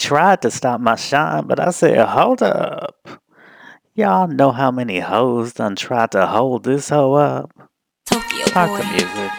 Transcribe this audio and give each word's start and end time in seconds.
tried 0.00 0.40
to 0.42 0.50
stop 0.50 0.80
my 0.80 0.96
shine, 0.96 1.46
but 1.46 1.60
I 1.60 1.70
said, 1.70 2.04
hold 2.08 2.42
up. 2.42 2.96
Y'all 3.94 4.26
know 4.26 4.50
how 4.50 4.70
many 4.70 4.98
hoes 4.98 5.52
done 5.52 5.76
tried 5.76 6.10
to 6.12 6.26
hold 6.26 6.64
this 6.64 6.88
hoe 6.88 7.12
up? 7.14 7.52
Tokyo 8.06 8.46
Talk 8.46 8.70
boy. 8.70 8.80
to 8.80 8.86
music. 8.92 9.32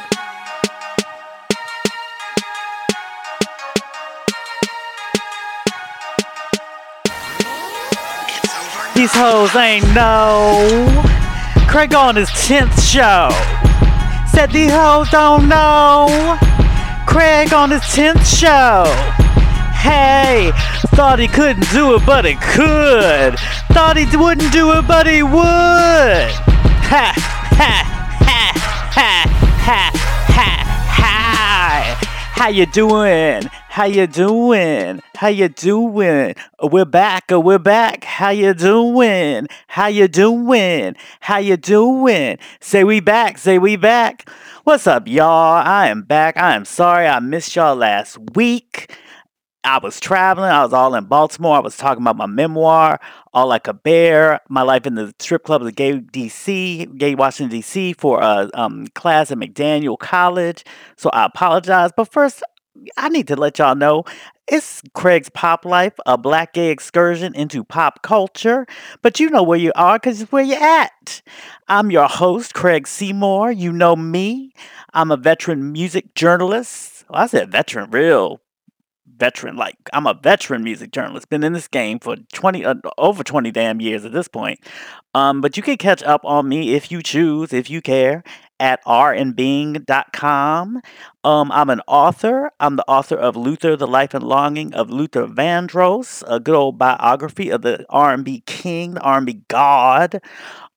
These 8.96 9.12
hoes 9.14 9.56
ain't 9.56 9.88
know. 9.96 10.68
Craig 11.68 11.96
on 11.96 12.16
his 12.16 12.30
10th 12.30 12.80
show. 12.88 13.30
Said 14.30 14.52
these 14.52 14.72
hoes 14.72 15.10
don't 15.10 15.50
know. 15.50 16.38
Craig 17.08 17.52
on 17.52 17.72
his 17.72 17.82
10th 17.82 18.24
show. 18.26 19.31
Hey, 19.82 20.52
thought 20.94 21.18
he 21.18 21.28
couldn't 21.28 21.68
do 21.72 21.96
it, 21.96 22.06
but 22.06 22.24
he 22.24 22.36
could. 22.36 23.34
Thought 23.74 23.98
he 23.98 24.06
wouldn't 24.16 24.54
do 24.54 24.74
it, 24.74 24.88
but 24.88 25.08
he 25.08 25.24
would. 25.24 25.34
Ha, 25.34 27.14
ha, 27.58 27.82
ha, 28.22 28.54
ha, 28.94 29.26
ha, 29.66 29.92
ha, 30.38 30.62
ha. 30.88 31.98
How 32.34 32.50
you 32.50 32.68
doing? 32.68 33.50
How 33.70 33.86
you 33.86 34.06
doing? 34.06 35.02
How 35.16 35.30
you 35.30 35.50
doing? 35.50 36.36
Oh, 36.60 36.68
we're 36.68 36.86
back. 36.86 37.32
Oh, 37.32 37.40
we're 37.40 37.58
back. 37.58 38.04
How 38.04 38.30
you 38.30 38.54
doing? 38.54 39.48
How 39.66 39.88
you 39.88 40.08
doing? 40.08 40.96
How 41.22 41.38
you 41.38 41.58
doing? 41.58 42.38
Say 42.60 42.84
we 42.84 43.00
back. 43.00 43.40
Say 43.40 43.58
we 43.58 43.78
back. 43.78 44.30
What's 44.64 44.86
up, 44.86 45.08
y'all? 45.08 45.56
I 45.66 45.88
am 45.88 46.04
back. 46.04 46.38
I 46.38 46.56
am 46.56 46.66
sorry 46.66 47.08
I 47.08 47.20
missed 47.20 47.56
y'all 47.56 47.76
last 47.76 48.20
week. 48.36 48.96
I 49.64 49.78
was 49.78 50.00
traveling. 50.00 50.50
I 50.50 50.64
was 50.64 50.74
all 50.74 50.96
in 50.96 51.06
Baltimore. 51.06 51.56
I 51.56 51.60
was 51.60 51.78
talking 51.78 52.02
about 52.02 52.18
my 52.18 52.26
memoir, 52.26 53.00
All 53.32 53.48
Like 53.48 53.68
a 53.68 53.74
Bear, 53.74 54.40
my 54.50 54.64
life 54.64 54.88
in 54.88 54.96
the 54.96 55.14
strip 55.20 55.44
club 55.44 55.62
of 55.62 55.76
Gay 55.76 56.00
DC, 56.00 56.98
Gay 56.98 57.16
Washington 57.16 57.60
DC, 57.60 57.96
for 58.00 58.20
a 58.22 58.50
um, 58.56 58.88
class 58.96 59.32
at 59.32 59.38
McDaniel 59.38 60.00
College. 60.00 60.66
So 60.98 61.12
I 61.12 61.26
apologize. 61.26 61.92
But 61.96 62.12
first, 62.12 62.42
I 62.98 63.10
need 63.10 63.28
to 63.28 63.36
let 63.36 63.60
y'all 63.60 63.76
know 63.76 64.04
it's 64.48 64.82
Craig's 64.94 65.30
Pop 65.30 65.64
Life, 65.64 65.94
a 66.08 66.18
black 66.18 66.54
gay 66.54 66.72
excursion 66.72 67.36
into 67.36 67.64
pop 67.64 68.02
culture. 68.02 68.66
But 69.04 69.20
you 69.20 69.30
know 69.30 69.44
where 69.44 69.60
you 69.60 69.72
are 69.76 70.00
because 70.00 70.22
it's 70.22 70.32
where 70.32 70.44
you're 70.44 70.62
at. 70.62 71.22
I'm 71.68 71.92
your 71.92 72.08
host, 72.08 72.56
Craig 72.56 72.88
Seymour. 72.88 73.52
You 73.52 73.72
know 73.72 73.96
me. 73.96 74.54
I'm 74.94 75.12
a 75.12 75.18
veteran 75.18 75.72
music 75.72 76.16
journalist. 76.16 77.06
Well, 77.10 77.22
I 77.22 77.28
said 77.28 77.52
veteran, 77.52 77.92
real 77.92 78.42
veteran 79.22 79.56
like 79.56 79.78
i'm 79.94 80.08
a 80.08 80.16
veteran 80.16 80.64
music 80.64 80.92
journalist 80.92 81.30
been 81.30 81.44
in 81.44 81.54
this 81.54 81.68
game 81.68 82.00
for 82.00 82.16
20 82.34 82.66
uh, 82.66 82.74
over 82.98 83.24
20 83.24 83.52
damn 83.52 83.80
years 83.80 84.04
at 84.04 84.12
this 84.12 84.28
point 84.28 84.60
um, 85.14 85.42
but 85.42 85.56
you 85.56 85.62
can 85.62 85.78
catch 85.78 86.02
up 86.02 86.22
on 86.26 86.50
me 86.50 86.74
if 86.74 86.92
you 86.92 87.04
choose 87.04 87.54
if 87.54 87.70
you 87.70 87.82
care 87.82 88.24
at 88.60 88.84
rnbeing.com 88.86 90.82
um, 91.24 91.52
i'm 91.52 91.70
an 91.70 91.82
author. 91.88 92.50
I'm 92.60 92.78
the 92.78 92.86
author 92.88 93.16
of 93.16 93.36
luther 93.36 93.76
the 93.76 93.86
life 93.86 94.16
and 94.16 94.24
longing 94.24 94.74
of 94.74 94.90
luther 94.90 95.28
vandross 95.28 96.24
a 96.26 96.40
good 96.40 96.56
old 96.56 96.80
biography 96.80 97.52
of 97.52 97.62
the 97.62 97.86
r&b 97.90 98.42
king 98.48 98.96
the 98.96 99.02
r&b 99.02 99.42
god. 99.50 100.20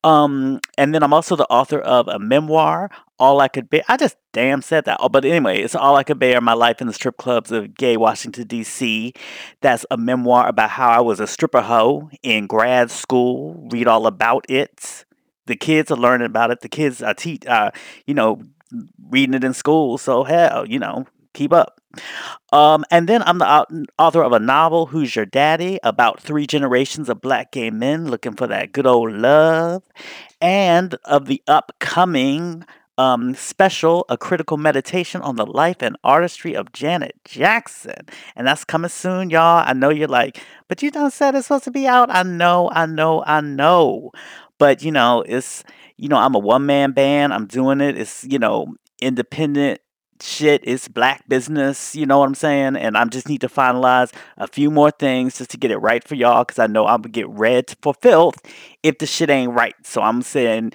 Um, 0.05 0.61
and 0.77 0.95
then 0.95 1.03
I'm 1.03 1.15
also 1.15 1.35
the 1.35 1.47
author 1.47 1.81
of 1.81 2.09
a 2.09 2.19
memoir, 2.19 2.91
All 3.19 3.41
I 3.41 3.49
Could 3.49 3.71
Bear. 3.71 3.83
I 3.89 3.97
just 3.97 4.17
damn 4.33 4.63
said 4.63 4.85
that. 4.87 4.99
Oh, 5.01 5.09
but 5.09 5.25
anyway, 5.25 5.61
it's 5.61 5.75
All 5.75 5.97
I 5.97 6.03
Could 6.03 6.19
Bear 6.19 6.41
My 6.41 6.53
Life 6.55 6.81
in 6.81 6.87
the 6.87 6.93
Strip 6.93 7.17
Clubs 7.17 7.53
of 7.53 7.75
Gay 7.75 7.97
Washington, 7.97 8.47
D.C. 8.47 9.13
That's 9.61 9.87
a 9.91 9.97
memoir 9.97 10.49
about 10.49 10.71
how 10.71 10.91
I 10.91 11.01
was 11.01 11.21
a 11.21 11.27
stripper 11.27 11.63
hoe 11.63 12.11
in 12.23 12.47
grad 12.47 12.91
school. 12.91 13.69
Read 13.71 13.87
all 13.87 14.07
about 14.07 14.47
it. 14.49 15.05
The 15.47 15.57
kids 15.57 15.91
are 15.91 15.97
learning 15.97 16.27
about 16.27 16.51
it. 16.51 16.61
The 16.61 16.69
kids 16.69 17.03
are, 17.03 17.15
te- 17.15 17.41
uh, 17.47 17.71
you 18.07 18.15
know, 18.15 18.43
reading 19.09 19.35
it 19.35 19.45
in 19.45 19.55
school. 19.55 19.99
So, 19.99 20.25
hell, 20.25 20.67
you 20.67 20.79
know, 20.79 21.07
keep 21.35 21.53
up. 21.53 21.81
Um, 22.53 22.85
and 22.91 23.09
then 23.09 23.23
I'm 23.23 23.39
the 23.39 23.87
author 23.99 24.23
of 24.23 24.33
a 24.33 24.41
novel, 24.41 24.87
Who's 24.87 25.15
Your 25.15 25.27
Daddy? 25.27 25.79
about 25.83 26.21
three 26.21 26.47
generations 26.47 27.09
of 27.09 27.21
black 27.21 27.53
gay 27.53 27.71
men 27.71 28.09
looking 28.11 28.35
for 28.35 28.47
that 28.49 28.73
good 28.73 28.87
old 28.87 29.13
love, 29.13 29.85
and 30.41 30.97
of 31.05 31.27
the 31.27 31.43
upcoming 31.47 32.65
um, 32.99 33.35
special, 33.35 34.05
A 34.09 34.17
Critical 34.17 34.57
Meditation 34.57 35.21
on 35.21 35.37
the 35.37 35.47
Life 35.47 35.79
and 35.81 35.97
Artistry 36.05 36.55
of 36.55 36.73
Janet 36.73 37.17
Jackson. 37.25 38.07
And 38.37 38.47
that's 38.47 38.65
coming 38.65 38.91
soon, 38.91 39.31
y'all. 39.31 39.65
I 39.67 39.73
know 39.73 39.91
you're 39.91 40.09
like, 40.09 40.41
but 40.69 40.83
you 40.83 40.91
done 40.91 41.11
said 41.11 41.35
it's 41.35 41.47
supposed 41.47 41.65
to 41.65 41.71
be 41.71 41.87
out. 41.87 42.15
I 42.15 42.23
know, 42.23 42.71
I 42.73 42.87
know, 42.87 43.25
I 43.27 43.41
know. 43.41 44.13
But, 44.59 44.83
you 44.83 44.93
know, 44.93 45.23
it's, 45.27 45.65
you 45.97 46.09
know, 46.09 46.17
I'm 46.17 46.35
a 46.35 46.39
one 46.39 46.67
man 46.67 46.93
band. 46.93 47.35
I'm 47.35 47.47
doing 47.47 47.81
it. 47.81 47.99
It's, 47.99 48.25
you 48.25 48.39
know, 48.39 48.75
independent 49.01 49.81
shit 50.23 50.63
it's 50.65 50.87
black 50.87 51.29
business 51.29 51.95
you 51.97 52.07
know 52.07 52.19
what 52.21 52.27
i'm 52.27 52.35
saying 52.35 52.77
and 52.77 52.97
i 52.97 53.05
just 53.05 53.29
need 53.29 53.41
to 53.41 53.49
finalize 53.49 54.13
a 54.39 54.47
few 54.47 54.71
more 54.71 54.91
things 54.91 55.37
just 55.37 55.51
to 55.51 55.57
get 55.57 55.71
it 55.71 55.77
right 55.79 56.07
for 56.07 56.15
y'all 56.15 56.45
because 56.45 56.59
i 56.59 56.67
know 56.67 56.87
i'm 56.87 57.03
gonna 57.03 57.11
get 57.11 57.29
red 57.29 57.75
for 57.83 57.93
filth 57.95 58.37
if 58.83 58.97
the 58.99 59.07
shit 59.07 59.29
ain't 59.29 59.53
right 59.53 59.75
so 59.83 60.01
i'm 60.01 60.23
saying 60.23 60.73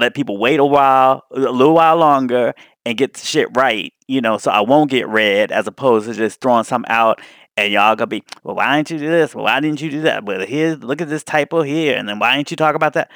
let 0.00 0.14
people 0.14 0.38
wait 0.38 0.60
a 0.60 0.64
while 0.64 1.24
a 1.32 1.38
little 1.38 1.74
while 1.74 1.96
longer 1.96 2.54
and 2.84 2.98
get 2.98 3.14
the 3.14 3.20
shit 3.20 3.48
right 3.56 3.92
you 4.08 4.20
know 4.20 4.38
so 4.38 4.50
i 4.50 4.60
won't 4.60 4.90
get 4.90 5.06
red 5.08 5.52
as 5.52 5.66
opposed 5.66 6.06
to 6.06 6.14
just 6.14 6.40
throwing 6.40 6.64
something 6.64 6.90
out 6.90 7.20
and 7.56 7.72
y'all 7.72 7.94
gonna 7.94 8.06
be 8.06 8.22
well 8.42 8.56
why 8.56 8.76
didn't 8.76 8.90
you 8.90 8.98
do 8.98 9.10
this 9.10 9.34
well 9.34 9.44
why 9.44 9.60
didn't 9.60 9.80
you 9.80 9.90
do 9.90 10.00
that 10.02 10.24
well 10.24 10.44
here 10.46 10.74
look 10.76 11.00
at 11.00 11.08
this 11.08 11.22
typo 11.22 11.62
here 11.62 11.96
and 11.96 12.08
then 12.08 12.18
why 12.18 12.36
didn't 12.36 12.50
you 12.50 12.56
talk 12.56 12.74
about 12.74 12.94
that 12.94 13.10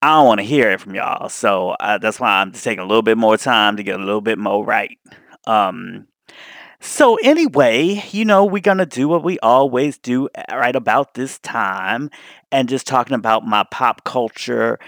I 0.00 0.14
don't 0.14 0.26
want 0.26 0.38
to 0.38 0.46
hear 0.46 0.70
it 0.70 0.80
from 0.80 0.94
y'all. 0.94 1.28
So 1.28 1.70
uh, 1.70 1.98
that's 1.98 2.20
why 2.20 2.40
I'm 2.40 2.52
just 2.52 2.62
taking 2.62 2.84
a 2.84 2.86
little 2.86 3.02
bit 3.02 3.18
more 3.18 3.36
time 3.36 3.76
to 3.76 3.82
get 3.82 3.98
a 3.98 4.04
little 4.04 4.20
bit 4.20 4.38
more 4.38 4.64
right. 4.64 4.96
Um, 5.46 6.06
so 6.80 7.16
anyway, 7.24 8.04
you 8.12 8.24
know, 8.24 8.44
we're 8.44 8.60
gonna 8.60 8.86
do 8.86 9.08
what 9.08 9.24
we 9.24 9.40
always 9.40 9.98
do 9.98 10.28
uh, 10.36 10.56
right 10.56 10.76
about 10.76 11.14
this 11.14 11.40
time, 11.40 12.10
and 12.52 12.68
just 12.68 12.86
talking 12.86 13.16
about 13.16 13.44
my 13.44 13.64
pop 13.72 14.04
culture. 14.04 14.78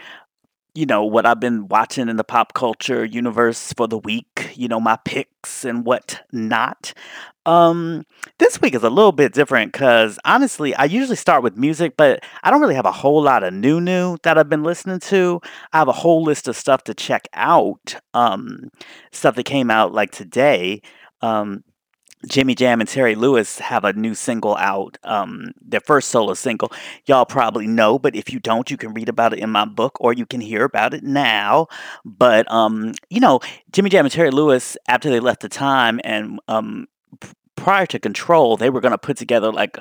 You 0.75 0.87
know 0.87 1.05
what 1.05 1.27
I've 1.27 1.41
been 1.41 1.67
watching 1.67 2.09
in 2.09 2.17
the 2.17 2.25
pop 2.25 2.55
culture 2.55 3.05
universe 3.05 3.73
for 3.73 3.89
the 3.89 3.99
week. 3.99 4.53
You 4.55 4.69
know 4.69 4.79
my 4.79 4.97
picks 5.05 5.65
and 5.65 5.85
what 5.85 6.23
not. 6.31 6.93
Um, 7.45 8.05
this 8.39 8.61
week 8.61 8.75
is 8.77 8.85
a 8.85 8.91
little 8.91 9.11
bit 9.11 9.33
different 9.33 9.73
because 9.73 10.19
honestly, 10.25 10.73
I 10.77 10.85
usually 10.85 11.17
start 11.17 11.43
with 11.43 11.57
music, 11.57 11.97
but 11.97 12.23
I 12.45 12.51
don't 12.51 12.61
really 12.61 12.77
have 12.77 12.87
a 12.87 12.93
whole 12.93 13.21
lot 13.21 13.43
of 13.43 13.53
new 13.53 13.81
new 13.81 14.17
that 14.23 14.39
I've 14.39 14.49
been 14.49 14.63
listening 14.63 15.01
to. 15.01 15.41
I 15.73 15.79
have 15.79 15.89
a 15.89 15.93
whole 15.93 16.23
list 16.23 16.47
of 16.47 16.57
stuff 16.57 16.85
to 16.85 16.95
check 16.95 17.27
out. 17.35 17.97
Um, 18.15 18.71
stuff 19.11 19.35
that 19.35 19.45
came 19.45 19.71
out 19.71 19.93
like 19.93 20.13
today. 20.13 20.83
Um, 21.21 21.65
Jimmy 22.27 22.55
Jam 22.55 22.81
and 22.81 22.89
Terry 22.89 23.15
Lewis 23.15 23.59
have 23.59 23.85
a 23.85 23.93
new 23.93 24.15
single 24.15 24.57
out, 24.57 24.99
um, 25.05 25.53
their 25.61 25.81
first 25.81 26.11
solo 26.11 26.35
single. 26.35 26.71
Y'all 27.07 27.25
probably 27.25 27.67
know, 27.67 27.99
but 27.99 28.15
if 28.15 28.33
you 28.33 28.39
don't, 28.39 28.71
you 28.71 28.77
can 28.77 28.93
read 28.93 29.09
about 29.09 29.33
it 29.33 29.39
in 29.39 29.51
my 29.51 29.65
book 29.65 29.97
or 30.01 30.13
you 30.13 30.27
can 30.27 30.41
hear 30.41 30.65
about 30.65 30.93
it 30.93 31.03
now. 31.03 31.67
But 32.05 32.51
um, 32.51 32.93
you 33.09 33.21
know, 33.21 33.41
Jimmy 33.73 33.91
Jam 33.91 34.05
and 34.05 34.13
Terry 34.13 34.31
Lewis, 34.31 34.77
after 34.89 35.11
they 35.11 35.21
left 35.21 35.41
the 35.41 35.49
time 35.49 36.01
and 36.05 36.39
um, 36.49 36.87
prior 37.57 37.87
to 37.87 37.99
Control, 37.99 38.57
they 38.57 38.71
were 38.71 38.81
gonna 38.81 38.99
put 38.99 39.17
together 39.17 39.51
like 39.53 39.79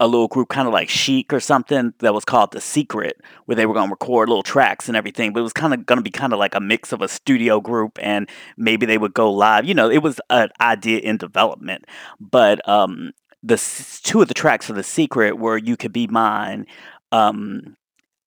a 0.00 0.06
little 0.06 0.28
group 0.28 0.48
kind 0.48 0.68
of 0.68 0.74
like 0.74 0.88
Chic 0.88 1.32
or 1.32 1.40
something 1.40 1.92
that 1.98 2.14
was 2.14 2.24
called 2.24 2.52
The 2.52 2.60
Secret, 2.60 3.20
where 3.46 3.56
they 3.56 3.66
were 3.66 3.74
going 3.74 3.88
to 3.88 3.92
record 3.92 4.28
little 4.28 4.42
tracks 4.42 4.88
and 4.88 4.96
everything. 4.96 5.32
But 5.32 5.40
it 5.40 5.44
was 5.44 5.52
kind 5.52 5.74
of 5.74 5.86
going 5.86 5.98
to 5.98 6.02
be 6.02 6.10
kind 6.10 6.32
of 6.32 6.38
like 6.38 6.54
a 6.54 6.60
mix 6.60 6.92
of 6.92 7.02
a 7.02 7.08
studio 7.08 7.60
group 7.60 7.98
and 8.00 8.28
maybe 8.56 8.86
they 8.86 8.98
would 8.98 9.14
go 9.14 9.32
live. 9.32 9.64
You 9.64 9.74
know, 9.74 9.90
it 9.90 9.98
was 9.98 10.20
an 10.30 10.50
idea 10.60 11.00
in 11.00 11.16
development. 11.16 11.84
But 12.20 12.66
um, 12.68 13.12
the 13.42 13.56
two 14.04 14.22
of 14.22 14.28
the 14.28 14.34
tracks 14.34 14.66
for 14.66 14.72
The 14.72 14.82
Secret 14.82 15.38
were 15.38 15.58
You 15.58 15.76
Could 15.76 15.92
Be 15.92 16.06
Mine 16.06 16.66
um, 17.10 17.76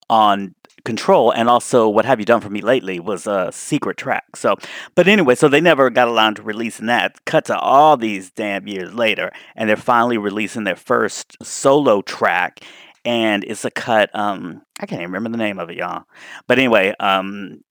on 0.09 0.55
Control 0.83 1.31
and 1.31 1.49
also 1.49 1.87
What 1.87 2.05
Have 2.05 2.19
You 2.19 2.25
Done 2.25 2.41
For 2.41 2.49
Me 2.49 2.61
Lately 2.61 2.99
was 2.99 3.27
a 3.27 3.51
secret 3.51 3.97
track. 3.97 4.35
So, 4.35 4.55
but 4.95 5.07
anyway, 5.07 5.35
so 5.35 5.47
they 5.47 5.61
never 5.61 5.89
got 5.89 6.07
around 6.07 6.35
to 6.35 6.43
releasing 6.43 6.87
that. 6.87 7.23
Cut 7.25 7.45
to 7.45 7.57
all 7.57 7.97
these 7.97 8.31
damn 8.31 8.67
years 8.67 8.93
later, 8.93 9.31
and 9.55 9.69
they're 9.69 9.75
finally 9.77 10.17
releasing 10.17 10.63
their 10.63 10.75
first 10.75 11.37
solo 11.43 12.01
track. 12.01 12.61
And 13.03 13.43
it's 13.43 13.65
a 13.65 13.71
cut. 13.71 14.09
Um, 14.15 14.61
I 14.79 14.85
can't 14.85 15.01
even 15.01 15.11
remember 15.11 15.29
the 15.29 15.43
name 15.43 15.59
of 15.59 15.69
it, 15.69 15.77
y'all. 15.77 16.03
But 16.47 16.59
anyway, 16.59 16.93
um, 16.99 17.61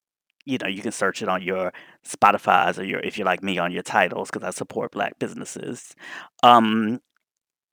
you 0.44 0.58
know, 0.58 0.68
you 0.68 0.82
can 0.82 0.92
search 0.92 1.22
it 1.22 1.28
on 1.28 1.42
your 1.42 1.72
Spotify's 2.06 2.78
or 2.78 2.84
your, 2.84 3.00
if 3.00 3.16
you're 3.16 3.26
like 3.26 3.42
me, 3.42 3.58
on 3.58 3.72
your 3.72 3.82
Tidals 3.82 4.30
because 4.30 4.46
I 4.46 4.50
support 4.50 4.92
black 4.92 5.18
businesses. 5.18 5.94
Um, 6.42 7.00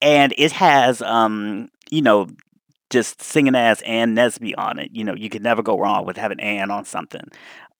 and 0.01 0.33
it 0.37 0.51
has, 0.51 1.01
um, 1.01 1.69
you 1.89 2.01
know, 2.01 2.27
just 2.89 3.21
singing 3.21 3.55
as 3.55 3.81
Ann 3.81 4.15
Nesby 4.15 4.53
on 4.57 4.79
it. 4.79 4.91
You 4.93 5.03
know, 5.03 5.15
you 5.15 5.29
could 5.29 5.43
never 5.43 5.61
go 5.61 5.77
wrong 5.77 6.05
with 6.05 6.17
having 6.17 6.39
Ann 6.39 6.71
on 6.71 6.85
something. 6.85 7.27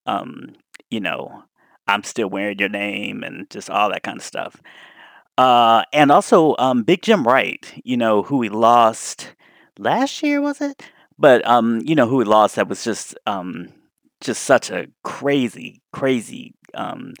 Um, 0.06 0.54
you 0.90 1.00
know, 1.00 1.44
I'm 1.86 2.02
still 2.02 2.28
wearing 2.28 2.58
your 2.58 2.68
name 2.68 3.22
and 3.22 3.48
just 3.50 3.70
all 3.70 3.90
that 3.90 4.02
kind 4.02 4.18
of 4.18 4.24
stuff. 4.24 4.60
Uh, 5.38 5.84
and 5.92 6.10
also 6.10 6.56
um, 6.58 6.82
Big 6.82 7.02
Jim 7.02 7.24
Wright, 7.24 7.72
you 7.84 7.96
know, 7.96 8.22
who 8.22 8.38
we 8.38 8.48
lost 8.48 9.34
last 9.78 10.22
year, 10.22 10.40
was 10.40 10.60
it? 10.60 10.82
But 11.18 11.46
um, 11.46 11.80
you 11.84 11.94
know, 11.94 12.06
who 12.08 12.16
we 12.16 12.24
lost 12.24 12.56
that 12.56 12.68
was 12.68 12.84
just 12.84 13.16
um, 13.26 13.68
just 14.20 14.42
such 14.44 14.70
a 14.70 14.88
crazy, 15.04 15.80
crazy, 15.92 16.54
um, 16.74 17.14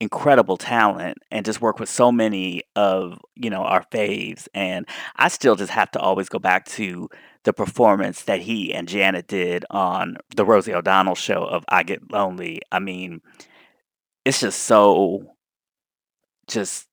incredible 0.00 0.56
talent, 0.56 1.18
and 1.30 1.44
just 1.44 1.60
worked 1.60 1.80
with 1.80 1.88
so 1.88 2.12
many 2.12 2.62
of 2.76 3.20
you 3.36 3.50
know 3.50 3.62
our 3.62 3.84
faves. 3.92 4.48
And 4.54 4.86
I 5.16 5.28
still 5.28 5.56
just 5.56 5.70
have 5.72 5.90
to 5.92 6.00
always 6.00 6.28
go 6.28 6.38
back 6.38 6.66
to 6.66 7.08
the 7.44 7.52
performance 7.52 8.22
that 8.22 8.40
he 8.40 8.72
and 8.74 8.88
Janet 8.88 9.26
did 9.26 9.64
on 9.70 10.16
the 10.36 10.44
Rosie 10.44 10.74
O'Donnell 10.74 11.14
show 11.14 11.44
of 11.44 11.64
"I 11.68 11.82
Get 11.82 12.10
Lonely." 12.10 12.60
I 12.70 12.78
mean, 12.78 13.20
it's 14.24 14.40
just 14.40 14.62
so 14.64 15.34
just 16.48 16.86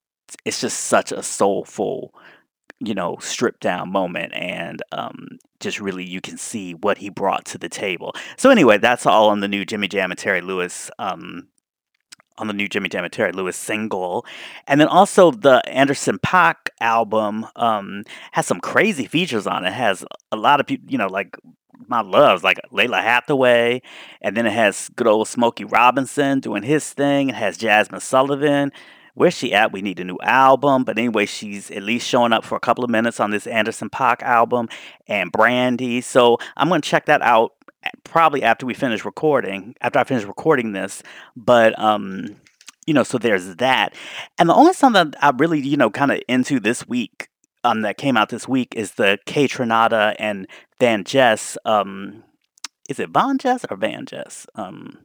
it's 0.46 0.62
just 0.62 0.82
such 0.82 1.12
a 1.12 1.24
soulful 1.24 2.14
you 2.80 2.94
know 2.94 3.18
stripped 3.20 3.62
down 3.62 3.92
moment 3.92 4.34
and 4.34 4.84
um 4.92 5.40
just 5.60 5.80
really 5.80 6.04
you 6.04 6.22
can 6.22 6.38
see 6.38 6.74
what 6.74 6.98
he 6.98 7.10
brought 7.10 7.46
to 7.46 7.58
the 7.58 7.70
table 7.70 8.14
so 8.38 8.50
anyway 8.50 8.78
that's 8.78 9.06
all 9.06 9.30
on 9.30 9.40
the 9.40 9.48
new 9.48 9.66
jimmy 9.66 9.88
jam 9.88 10.12
and 10.12 10.20
terry 10.20 10.42
lewis 10.42 10.92
um 11.00 11.48
on 12.38 12.48
the 12.48 12.54
new 12.54 12.68
Jimmy 12.68 12.90
Jam 12.90 13.04
and 13.04 13.14
Terry 13.14 13.32
Lewis 13.32 13.58
single. 13.58 14.26
And 14.68 14.80
then 14.80 14.88
also 14.88 15.32
the 15.32 15.62
Anderson 15.68 16.20
.Paak 16.20 16.70
album 16.80 17.46
um, 17.56 18.04
has 18.32 18.46
some 18.46 18.60
crazy 18.60 19.06
features 19.06 19.48
on 19.48 19.66
it. 19.66 19.70
it. 19.70 19.74
has 19.74 20.06
a 20.32 20.36
lot 20.38 20.60
of 20.60 20.68
people, 20.68 20.90
you 20.92 20.98
know, 20.98 21.08
like 21.08 21.38
my 21.88 22.02
loves, 22.02 22.44
like 22.44 22.60
Lalah 22.72 23.02
Hathaway. 23.02 23.82
And 24.22 24.36
then 24.36 24.46
it 24.46 24.54
has 24.54 24.90
good 24.96 25.08
old 25.08 25.28
Smokey 25.28 25.66
Robinson 25.66 26.40
doing 26.40 26.64
his 26.64 26.92
thing. 26.94 27.30
It 27.30 27.36
has 27.36 27.58
Jazmine 27.58 28.02
Sullivan 28.02 28.72
where's 29.18 29.36
she 29.36 29.52
at? 29.52 29.72
We 29.72 29.82
need 29.82 30.00
a 30.00 30.04
new 30.04 30.20
album. 30.22 30.84
But 30.84 31.00
anyway, 31.00 31.26
she's 31.26 31.72
at 31.72 31.82
least 31.82 32.08
showing 32.08 32.34
up 32.34 32.46
for 32.46 32.56
a 32.56 32.60
couple 32.60 32.84
of 32.84 32.90
minutes 32.92 33.20
on 33.20 33.32
this 33.32 33.48
Anderson 33.48 33.90
.Paak 33.90 34.22
album 34.22 34.70
and 35.08 35.32
Brandy. 35.32 36.02
So 36.02 36.38
I'm 36.56 36.70
going 36.70 36.82
to 36.82 36.90
check 36.90 37.08
that 37.08 37.24
out 37.24 37.54
probably 38.04 38.44
after 38.44 38.66
we 38.66 38.74
finish 38.74 39.06
recording, 39.06 39.76
after 39.82 40.00
I 40.00 40.04
finish 40.04 40.24
recording 40.24 40.74
this. 40.74 41.04
But, 41.36 41.78
um, 41.80 42.36
you 42.86 42.94
know, 42.94 43.04
so 43.04 43.18
there's 43.18 43.56
that. 43.58 43.94
And 44.38 44.50
the 44.50 44.56
only 44.56 44.74
song 44.74 44.94
that 44.94 45.16
I 45.22 45.32
really, 45.38 45.60
you 45.60 45.78
know, 45.78 45.90
kind 45.90 46.12
of 46.12 46.20
into 46.28 46.60
this 46.60 46.88
week 46.88 47.30
um, 47.64 47.82
that 47.82 47.98
came 47.98 48.18
out 48.18 48.30
this 48.30 48.48
week 48.48 48.74
is 48.76 48.94
the 48.94 49.20
Kaytranada 49.26 50.16
and 50.20 50.48
Van 50.80 51.04
Jess. 51.04 51.58
Um, 51.66 52.24
is 52.90 53.00
it 53.00 53.10
Von 53.10 53.38
Jess 53.38 53.66
or 53.70 53.76
Van 53.78 54.06
Jess? 54.06 54.48
Um, 54.56 55.00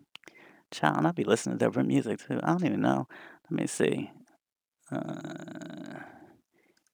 child, 0.71 1.05
I'll 1.05 1.13
be 1.13 1.25
listening 1.25 1.59
to 1.59 1.65
different 1.65 1.89
music 1.89 2.21
too. 2.27 2.41
I 2.43 2.49
don't 2.49 2.65
even 2.65 2.81
know. 2.81 3.09
Let 3.51 3.61
me 3.61 3.67
see. 3.67 4.11
Uh, 4.91 5.52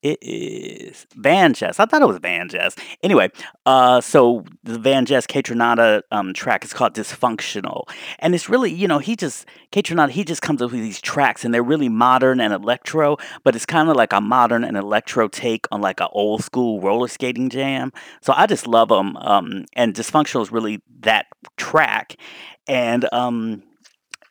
it 0.03 0.19
is 0.23 1.07
Van 1.17 1.55
Jess. 1.55 1.81
I 1.81 1.87
thought 1.87 2.03
it 2.03 2.09
was 2.09 2.19
Van 2.19 2.49
Jess. 2.49 2.77
Anyway, 3.03 3.31
uh, 3.67 4.01
so 4.01 4.45
the 4.63 4.79
Van 4.79 5.07
Jess 5.07 5.27
Kaytranada 5.27 6.03
um, 6.13 6.33
track 6.35 6.65
is 6.65 6.73
called 6.73 6.95
Dysfunctional. 6.95 7.89
And 8.21 8.35
it's 8.35 8.49
really, 8.49 8.73
you 8.73 8.87
know, 8.87 8.99
he 8.99 9.17
just, 9.17 9.47
Kaytranada, 9.73 10.11
he 10.11 10.25
just 10.25 10.43
comes 10.43 10.63
up 10.63 10.71
with 10.71 10.81
these 10.81 11.01
tracks 11.01 11.45
and 11.45 11.53
they're 11.53 11.63
really 11.63 11.89
modern 11.89 12.41
and 12.41 12.53
electro, 12.53 13.17
but 13.43 13.57
it's 13.57 13.67
kind 13.67 13.89
of 13.89 13.97
like 13.97 14.13
a 14.13 14.21
modern 14.21 14.65
and 14.65 14.77
electro 14.77 15.29
take 15.29 15.67
on 15.73 15.81
like 15.81 16.01
an 16.01 16.09
old 16.13 16.45
school 16.45 16.81
roller 16.81 17.09
skating 17.09 17.51
jam. 17.51 17.93
So 18.21 18.33
I 18.37 18.47
just 18.47 18.67
love 18.67 18.89
them. 18.89 19.17
Um, 19.17 19.65
and 19.75 19.95
Dysfunctional 19.95 20.43
is 20.43 20.53
really 20.53 20.81
that 21.01 21.27
track. 21.57 22.17
And, 22.67 23.09
um, 23.13 23.63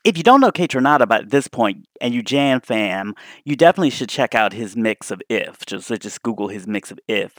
if 0.07 0.15
you 0.15 0.23
don't 0.23 0.39
know 0.39 0.51
Kaytranada 0.51 1.05
by 1.05 1.21
this 1.21 1.49
point 1.49 1.85
and 1.99 2.13
you 2.13 2.23
jam 2.23 2.61
fam, 2.61 3.13
you 3.43 3.57
definitely 3.57 3.89
should 3.89 4.07
check 4.07 4.33
out 4.33 4.53
his 4.53 4.77
mix 4.77 5.11
of 5.11 5.21
If. 5.27 5.65
Just 5.65 5.89
just 5.99 6.23
Google 6.23 6.47
his 6.47 6.65
mix 6.65 6.91
of 6.91 6.99
If. 7.09 7.33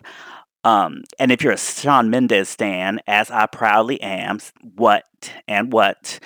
Um, 0.65 1.05
and 1.19 1.33
if 1.33 1.41
you're 1.41 1.55
a 1.55 1.59
Shawn 1.59 2.11
Mendes 2.11 2.51
stan, 2.51 3.01
as 3.07 3.31
I 3.31 3.47
proudly 3.47 3.99
am, 4.03 4.39
what 4.77 5.05
and 5.47 5.73
what, 5.73 6.19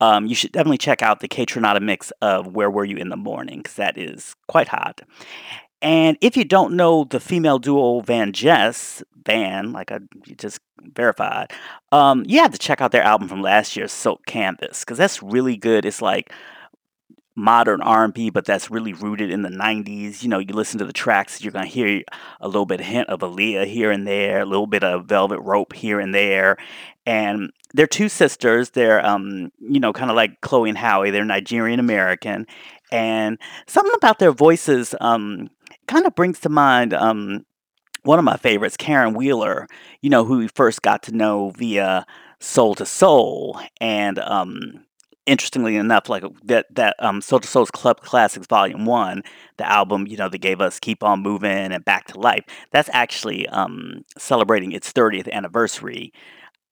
um, 0.00 0.26
you 0.26 0.34
should 0.34 0.52
definitely 0.52 0.78
check 0.78 1.02
out 1.02 1.20
the 1.20 1.28
Kaytranada 1.28 1.82
mix 1.82 2.12
of 2.22 2.46
Where 2.46 2.70
Were 2.70 2.86
You 2.86 2.96
in 2.96 3.10
the 3.10 3.16
Morning, 3.18 3.58
because 3.58 3.74
that 3.74 3.98
is 3.98 4.34
quite 4.48 4.68
hot. 4.68 5.02
And 5.82 6.18
if 6.20 6.36
you 6.36 6.44
don't 6.44 6.74
know 6.74 7.04
the 7.04 7.20
female 7.20 7.58
duo 7.58 8.00
Van 8.00 8.32
Jess, 8.32 9.02
Van, 9.24 9.72
like 9.72 9.90
I 9.90 10.00
just 10.36 10.60
verified, 10.82 11.52
um, 11.92 12.24
you 12.26 12.40
have 12.40 12.52
to 12.52 12.58
check 12.58 12.80
out 12.80 12.92
their 12.92 13.02
album 13.02 13.28
from 13.28 13.42
last 13.42 13.76
year, 13.76 13.88
Silk 13.88 14.24
Canvas, 14.26 14.80
because 14.80 14.98
that's 14.98 15.22
really 15.22 15.56
good. 15.56 15.84
It's 15.84 16.02
like 16.02 16.32
modern 17.36 17.80
R&B, 17.80 18.30
but 18.30 18.44
that's 18.44 18.70
really 18.70 18.92
rooted 18.92 19.30
in 19.30 19.42
the 19.42 19.48
90s. 19.48 20.22
You 20.22 20.28
know, 20.28 20.38
you 20.38 20.52
listen 20.52 20.78
to 20.78 20.84
the 20.84 20.92
tracks, 20.92 21.42
you're 21.42 21.52
going 21.52 21.64
to 21.64 21.70
hear 21.70 22.02
a 22.40 22.48
little 22.48 22.66
bit 22.66 22.80
of 22.80 22.86
hint 22.86 23.08
of 23.08 23.20
Aaliyah 23.20 23.66
here 23.66 23.90
and 23.90 24.06
there, 24.06 24.40
a 24.40 24.46
little 24.46 24.66
bit 24.66 24.84
of 24.84 25.06
Velvet 25.06 25.40
Rope 25.40 25.72
here 25.72 26.00
and 26.00 26.14
there. 26.14 26.56
And 27.06 27.50
they're 27.72 27.86
two 27.86 28.08
sisters. 28.08 28.70
They're, 28.70 29.04
um, 29.04 29.50
you 29.60 29.80
know, 29.80 29.92
kind 29.92 30.10
of 30.10 30.16
like 30.16 30.40
Chloe 30.42 30.68
and 30.68 30.78
Halle. 30.78 31.10
They're 31.10 31.24
Nigerian 31.24 31.80
American. 31.80 32.46
And 32.92 33.38
something 33.66 33.94
about 33.94 34.18
their 34.18 34.32
voices, 34.32 34.94
um, 35.00 35.48
kind 35.90 36.06
of 36.06 36.14
brings 36.14 36.38
to 36.38 36.48
mind 36.48 36.94
um, 36.94 37.44
one 38.04 38.20
of 38.20 38.24
my 38.24 38.36
favorites, 38.36 38.76
Caron 38.76 39.12
Wheeler, 39.12 39.66
you 40.02 40.08
know, 40.08 40.24
who 40.24 40.38
we 40.38 40.46
first 40.46 40.82
got 40.82 41.02
to 41.02 41.12
know 41.12 41.50
via 41.56 42.06
Soul 42.38 42.76
II 42.78 42.86
Soul. 42.86 43.60
And 43.80 44.20
um, 44.20 44.84
interestingly 45.26 45.74
enough, 45.74 46.08
like 46.08 46.22
that, 46.44 46.66
that 46.76 46.94
um, 47.00 47.20
Soul 47.20 47.40
II 47.40 47.46
Soul's 47.46 47.72
Club 47.72 48.02
Classics 48.02 48.46
Volume 48.46 48.84
1, 48.84 49.22
the 49.56 49.68
album, 49.68 50.06
you 50.06 50.16
know, 50.16 50.28
that 50.28 50.38
gave 50.38 50.60
us 50.60 50.78
Keep 50.78 51.02
On 51.02 51.20
Moving 51.20 51.72
and 51.72 51.84
Back 51.84 52.06
to 52.06 52.20
Life, 52.20 52.44
that's 52.70 52.88
actually 52.92 53.48
um, 53.48 54.04
celebrating 54.16 54.70
its 54.70 54.92
30th 54.92 55.30
anniversary, 55.32 56.12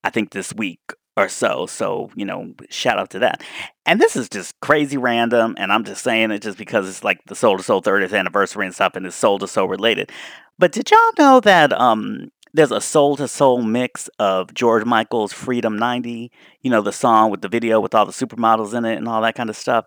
I 0.04 0.10
think, 0.10 0.30
this 0.30 0.54
week 0.54 0.80
or 1.18 1.28
so. 1.28 1.66
So, 1.66 2.10
you 2.14 2.24
know, 2.24 2.54
shout 2.70 2.98
out 2.98 3.10
to 3.10 3.18
that. 3.18 3.42
And 3.84 4.00
this 4.00 4.16
is 4.16 4.28
just 4.28 4.58
crazy 4.60 4.96
random. 4.96 5.56
And 5.58 5.72
I'm 5.72 5.84
just 5.84 6.02
saying 6.02 6.30
it 6.30 6.42
just 6.42 6.56
because 6.56 6.88
it's 6.88 7.02
like 7.02 7.18
the 7.26 7.34
Soul 7.34 7.56
II 7.56 7.62
Soul 7.62 7.82
30th 7.82 8.16
anniversary 8.16 8.64
and 8.64 8.74
stuff 8.74 8.94
and 8.94 9.04
it's 9.04 9.16
Soul 9.16 9.38
II 9.40 9.48
Soul 9.48 9.68
related. 9.68 10.12
But 10.58 10.72
did 10.72 10.90
y'all 10.90 11.12
know 11.18 11.40
that 11.40 11.72
um 11.72 12.30
there's 12.54 12.70
a 12.70 12.80
Soul 12.80 13.20
II 13.20 13.26
Soul 13.26 13.62
mix 13.62 14.08
of 14.18 14.54
George 14.54 14.84
Michael's 14.84 15.32
Freedom 15.32 15.76
90, 15.76 16.30
you 16.62 16.70
know, 16.70 16.80
the 16.80 16.92
song 16.92 17.30
with 17.30 17.42
the 17.42 17.48
video 17.48 17.80
with 17.80 17.94
all 17.94 18.06
the 18.06 18.12
supermodels 18.12 18.74
in 18.74 18.84
it 18.84 18.96
and 18.96 19.08
all 19.08 19.20
that 19.22 19.34
kind 19.34 19.50
of 19.50 19.56
stuff. 19.56 19.86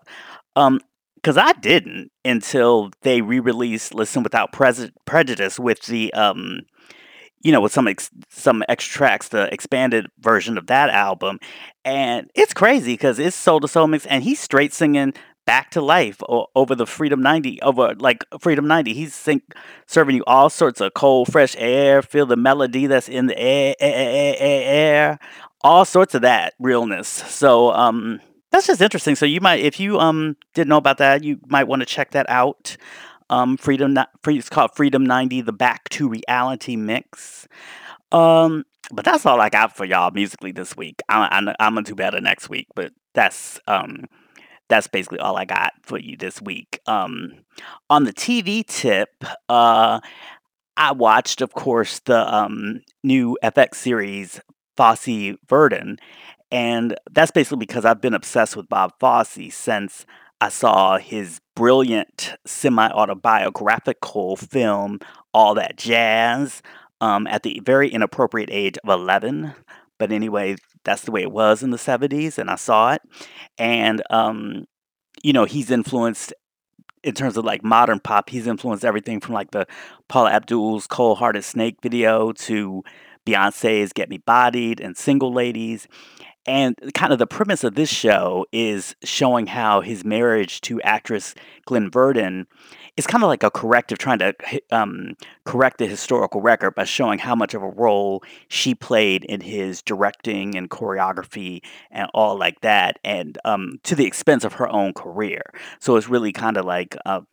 Um, 0.54 0.80
because 1.16 1.36
I 1.36 1.52
didn't 1.52 2.10
until 2.24 2.90
they 3.02 3.20
re-released 3.20 3.94
"Listen 3.94 4.24
Without 4.24 4.52
Prejudice" 4.52 5.58
with 5.58 5.82
the 5.82 6.12
um, 6.14 6.62
you 7.42 7.52
know, 7.52 7.60
with 7.60 7.72
some 7.72 7.88
ex- 7.88 8.10
some 8.28 8.62
extra 8.68 8.96
tracks, 8.98 9.28
the 9.28 9.52
expanded 9.52 10.06
version 10.20 10.58
of 10.58 10.66
that 10.68 10.90
album, 10.90 11.38
and 11.84 12.30
it's 12.34 12.54
crazy 12.54 12.94
because 12.94 13.18
it's 13.18 13.36
Soul 13.36 13.60
II 13.62 13.68
Soul 13.68 13.86
mix, 13.88 14.06
and 14.06 14.24
he's 14.24 14.40
straight 14.40 14.72
singing 14.72 15.14
back 15.44 15.70
to 15.72 15.80
life 15.80 16.22
o- 16.28 16.46
over 16.54 16.74
the 16.74 16.86
Freedom 16.86 17.20
90, 17.20 17.60
over 17.62 17.94
like 17.96 18.24
Freedom 18.40 18.66
90. 18.66 18.94
He's 18.94 19.14
sing- 19.14 19.42
serving 19.86 20.16
you 20.16 20.24
all 20.26 20.50
sorts 20.50 20.80
of 20.80 20.94
cold, 20.94 21.32
fresh 21.32 21.56
air. 21.58 22.00
Feel 22.00 22.26
the 22.26 22.36
melody 22.36 22.86
that's 22.86 23.08
in 23.08 23.26
the 23.26 23.38
air, 23.38 23.74
air, 23.80 23.94
air, 23.94 24.36
air, 24.38 24.62
air 24.64 25.18
all 25.62 25.84
sorts 25.84 26.14
of 26.14 26.22
that 26.22 26.54
realness. 26.58 27.08
So 27.08 27.72
um, 27.72 28.20
that's 28.50 28.66
just 28.66 28.80
interesting. 28.80 29.14
So 29.14 29.26
you 29.26 29.40
might, 29.40 29.60
if 29.60 29.80
you 29.80 29.98
um 29.98 30.36
didn't 30.54 30.68
know 30.68 30.76
about 30.76 30.98
that, 30.98 31.24
you 31.24 31.38
might 31.46 31.64
want 31.64 31.80
to 31.80 31.86
check 31.86 32.12
that 32.12 32.28
out. 32.28 32.76
Um, 33.30 33.56
Freedom, 33.56 33.96
it's 34.26 34.48
called 34.48 34.72
Freedom 34.74 35.04
90, 35.04 35.42
the 35.42 35.52
Back 35.52 35.88
to 35.90 36.08
Reality 36.08 36.76
mix. 36.76 37.46
Um, 38.10 38.64
but 38.92 39.04
that's 39.04 39.24
all 39.24 39.40
I 39.40 39.48
got 39.48 39.76
for 39.76 39.84
y'all 39.84 40.10
musically 40.10 40.52
this 40.52 40.76
week. 40.76 41.00
I, 41.08 41.22
I, 41.24 41.54
I'm 41.58 41.74
gonna 41.74 41.82
do 41.82 41.94
better 41.94 42.20
next 42.20 42.48
week, 42.48 42.66
but 42.74 42.92
that's 43.14 43.58
um, 43.66 44.04
that's 44.68 44.86
basically 44.86 45.18
all 45.18 45.36
I 45.36 45.44
got 45.44 45.72
for 45.82 45.98
you 45.98 46.16
this 46.16 46.40
week. 46.40 46.80
Um, 46.86 47.44
on 47.90 48.04
the 48.04 48.12
TV 48.12 48.66
tip, 48.66 49.10
uh, 49.48 50.00
I 50.76 50.92
watched, 50.92 51.40
of 51.40 51.52
course, 51.52 52.00
the 52.00 52.34
um, 52.34 52.80
new 53.02 53.38
FX 53.42 53.76
series 53.76 54.40
Fosse 54.76 55.36
Verdon, 55.48 55.98
and 56.50 56.96
that's 57.10 57.30
basically 57.30 57.58
because 57.58 57.84
I've 57.84 58.00
been 58.00 58.14
obsessed 58.14 58.56
with 58.56 58.68
Bob 58.68 58.92
Fosse 58.98 59.52
since 59.54 60.06
I 60.42 60.48
saw 60.48 60.98
his 60.98 61.40
brilliant 61.54 62.34
semi 62.44 62.88
autobiographical 62.88 64.34
film, 64.34 64.98
All 65.32 65.54
That 65.54 65.76
Jazz, 65.76 66.62
um, 67.00 67.28
at 67.28 67.44
the 67.44 67.62
very 67.64 67.88
inappropriate 67.88 68.48
age 68.50 68.76
of 68.82 68.90
11. 68.90 69.54
But 69.98 70.10
anyway, 70.10 70.56
that's 70.82 71.02
the 71.02 71.12
way 71.12 71.22
it 71.22 71.30
was 71.30 71.62
in 71.62 71.70
the 71.70 71.76
70s, 71.76 72.38
and 72.38 72.50
I 72.50 72.56
saw 72.56 72.92
it. 72.94 73.02
And, 73.56 74.02
um, 74.10 74.64
you 75.22 75.32
know, 75.32 75.44
he's 75.44 75.70
influenced 75.70 76.34
in 77.04 77.14
terms 77.14 77.36
of 77.36 77.44
like 77.44 77.62
modern 77.62 78.00
pop, 78.00 78.28
he's 78.28 78.48
influenced 78.48 78.84
everything 78.84 79.20
from 79.20 79.34
like 79.34 79.52
the 79.52 79.68
Paula 80.08 80.32
Abdul's 80.32 80.88
Cold 80.88 81.18
Hearted 81.18 81.44
Snake 81.44 81.76
video 81.82 82.32
to 82.32 82.82
Beyonce's 83.24 83.92
Get 83.92 84.08
Me 84.08 84.18
Bodied 84.18 84.80
and 84.80 84.96
Single 84.96 85.32
Ladies. 85.32 85.86
And 86.44 86.76
kind 86.94 87.12
of 87.12 87.20
the 87.20 87.26
premise 87.26 87.62
of 87.62 87.76
this 87.76 87.88
show 87.88 88.46
is 88.50 88.96
showing 89.04 89.46
how 89.46 89.80
his 89.80 90.04
marriage 90.04 90.60
to 90.62 90.80
actress 90.82 91.34
Gwen 91.66 91.88
Verdon 91.88 92.48
is 92.96 93.06
kind 93.06 93.22
of 93.22 93.28
like 93.28 93.44
a 93.44 93.50
corrective, 93.50 93.98
trying 93.98 94.18
to 94.18 94.34
um, 94.72 95.14
correct 95.44 95.78
the 95.78 95.86
historical 95.86 96.40
record 96.40 96.74
by 96.74 96.84
showing 96.84 97.20
how 97.20 97.36
much 97.36 97.54
of 97.54 97.62
a 97.62 97.68
role 97.68 98.24
she 98.48 98.74
played 98.74 99.24
in 99.24 99.40
his 99.40 99.82
directing 99.82 100.56
and 100.56 100.68
choreography 100.68 101.60
and 101.92 102.08
all 102.12 102.36
like 102.36 102.60
that, 102.62 102.98
and 103.04 103.38
um, 103.44 103.78
to 103.84 103.94
the 103.94 104.04
expense 104.04 104.42
of 104.44 104.54
her 104.54 104.68
own 104.68 104.92
career. 104.94 105.42
So 105.78 105.96
it's 105.96 106.08
really 106.08 106.32
kind 106.32 106.56
of 106.56 106.64
like 106.64 106.96
um, 107.06 107.26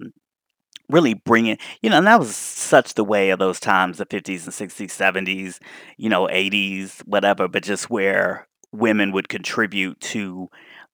really 0.90 1.14
bringing, 1.14 1.58
you 1.82 1.90
know, 1.90 1.98
and 1.98 2.08
that 2.08 2.20
was 2.20 2.36
such 2.36 2.96
the 2.96 3.04
way 3.04 3.30
of 3.32 3.40
those 3.40 3.60
times, 3.60 3.98
the 3.98 4.06
50s 4.06 4.44
and 4.46 4.54
60s, 4.54 4.90
70s, 4.92 5.60
you 5.98 6.10
know, 6.10 6.28
80s, 6.28 7.00
whatever, 7.08 7.48
but 7.48 7.64
just 7.64 7.90
where 7.90 8.48
women 8.72 9.12
would 9.12 9.30
contribute 9.30 10.00
to, 10.00 10.50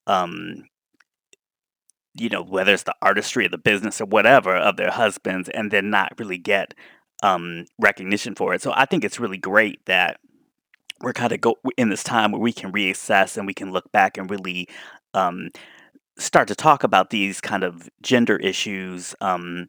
um, 0.08 0.64
you 2.14 2.30
know, 2.30 2.44
whether 2.44 2.74
it's 2.74 2.84
the 2.84 2.96
artistry 3.02 3.46
of 3.46 3.52
the 3.52 3.58
business 3.58 4.00
or 4.00 4.06
whatever 4.06 4.56
of 4.56 4.78
their 4.78 4.92
husbands 4.92 5.50
and 5.50 5.72
then 5.72 5.90
not 5.90 6.14
really 6.18 6.38
get 6.38 6.74
um, 7.24 7.66
recognition 7.80 8.36
for 8.36 8.54
it. 8.54 8.62
So 8.62 8.72
I 8.76 8.86
think 8.86 9.04
it's 9.04 9.20
really 9.20 9.38
great 9.38 9.86
that 9.86 10.20
we're 11.02 11.14
kind 11.14 11.34
of 11.34 11.42
go 11.42 11.56
in 11.78 11.90
this 11.90 12.04
time 12.04 12.32
where 12.32 12.42
we 12.42 12.54
can 12.54 12.72
reassess 12.72 13.38
and 13.38 13.46
we 13.46 13.54
can 13.54 13.72
look 13.72 13.92
back 13.92 14.18
and 14.18 14.30
really 14.30 14.68
um, 15.14 15.50
start 16.18 16.48
to 16.48 16.56
talk 16.56 16.84
about 16.84 17.10
these 17.10 17.42
kind 17.42 17.64
of 17.64 17.90
gender 18.02 18.38
issues, 18.38 19.14
um, 19.20 19.68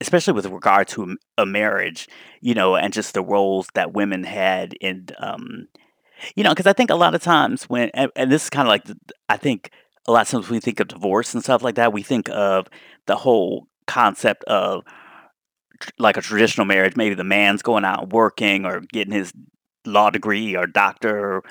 especially 0.00 0.32
with 0.32 0.46
regard 0.46 0.88
to 0.88 1.16
a 1.36 1.46
marriage, 1.46 2.08
you 2.40 2.54
know, 2.54 2.76
and 2.76 2.92
just 2.92 3.14
the 3.14 3.22
roles 3.22 3.68
that 3.74 3.92
women 3.92 4.24
had 4.24 4.74
in, 4.80 5.06
um, 5.18 5.68
you 6.34 6.44
know, 6.44 6.50
because 6.50 6.66
I 6.66 6.72
think 6.72 6.90
a 6.90 6.94
lot 6.94 7.14
of 7.14 7.22
times 7.22 7.64
when, 7.64 7.90
and, 7.94 8.10
and 8.16 8.30
this 8.30 8.44
is 8.44 8.50
kind 8.50 8.66
of 8.66 8.70
like, 8.70 8.84
I 9.28 9.36
think 9.36 9.70
a 10.06 10.12
lot 10.12 10.22
of 10.22 10.28
times 10.28 10.48
when 10.48 10.56
we 10.56 10.60
think 10.60 10.80
of 10.80 10.88
divorce 10.88 11.34
and 11.34 11.42
stuff 11.42 11.62
like 11.62 11.76
that, 11.76 11.92
we 11.92 12.02
think 12.02 12.28
of 12.30 12.66
the 13.06 13.16
whole 13.16 13.66
concept 13.86 14.44
of 14.44 14.84
like 15.98 16.16
a 16.16 16.22
traditional 16.22 16.66
marriage. 16.66 16.96
Maybe 16.96 17.14
the 17.14 17.24
man's 17.24 17.62
going 17.62 17.84
out 17.84 18.02
and 18.02 18.12
working 18.12 18.64
or 18.64 18.80
getting 18.80 19.12
his 19.12 19.32
law 19.86 20.10
degree 20.10 20.56
or 20.56 20.66
doctor, 20.66 21.36
or 21.36 21.44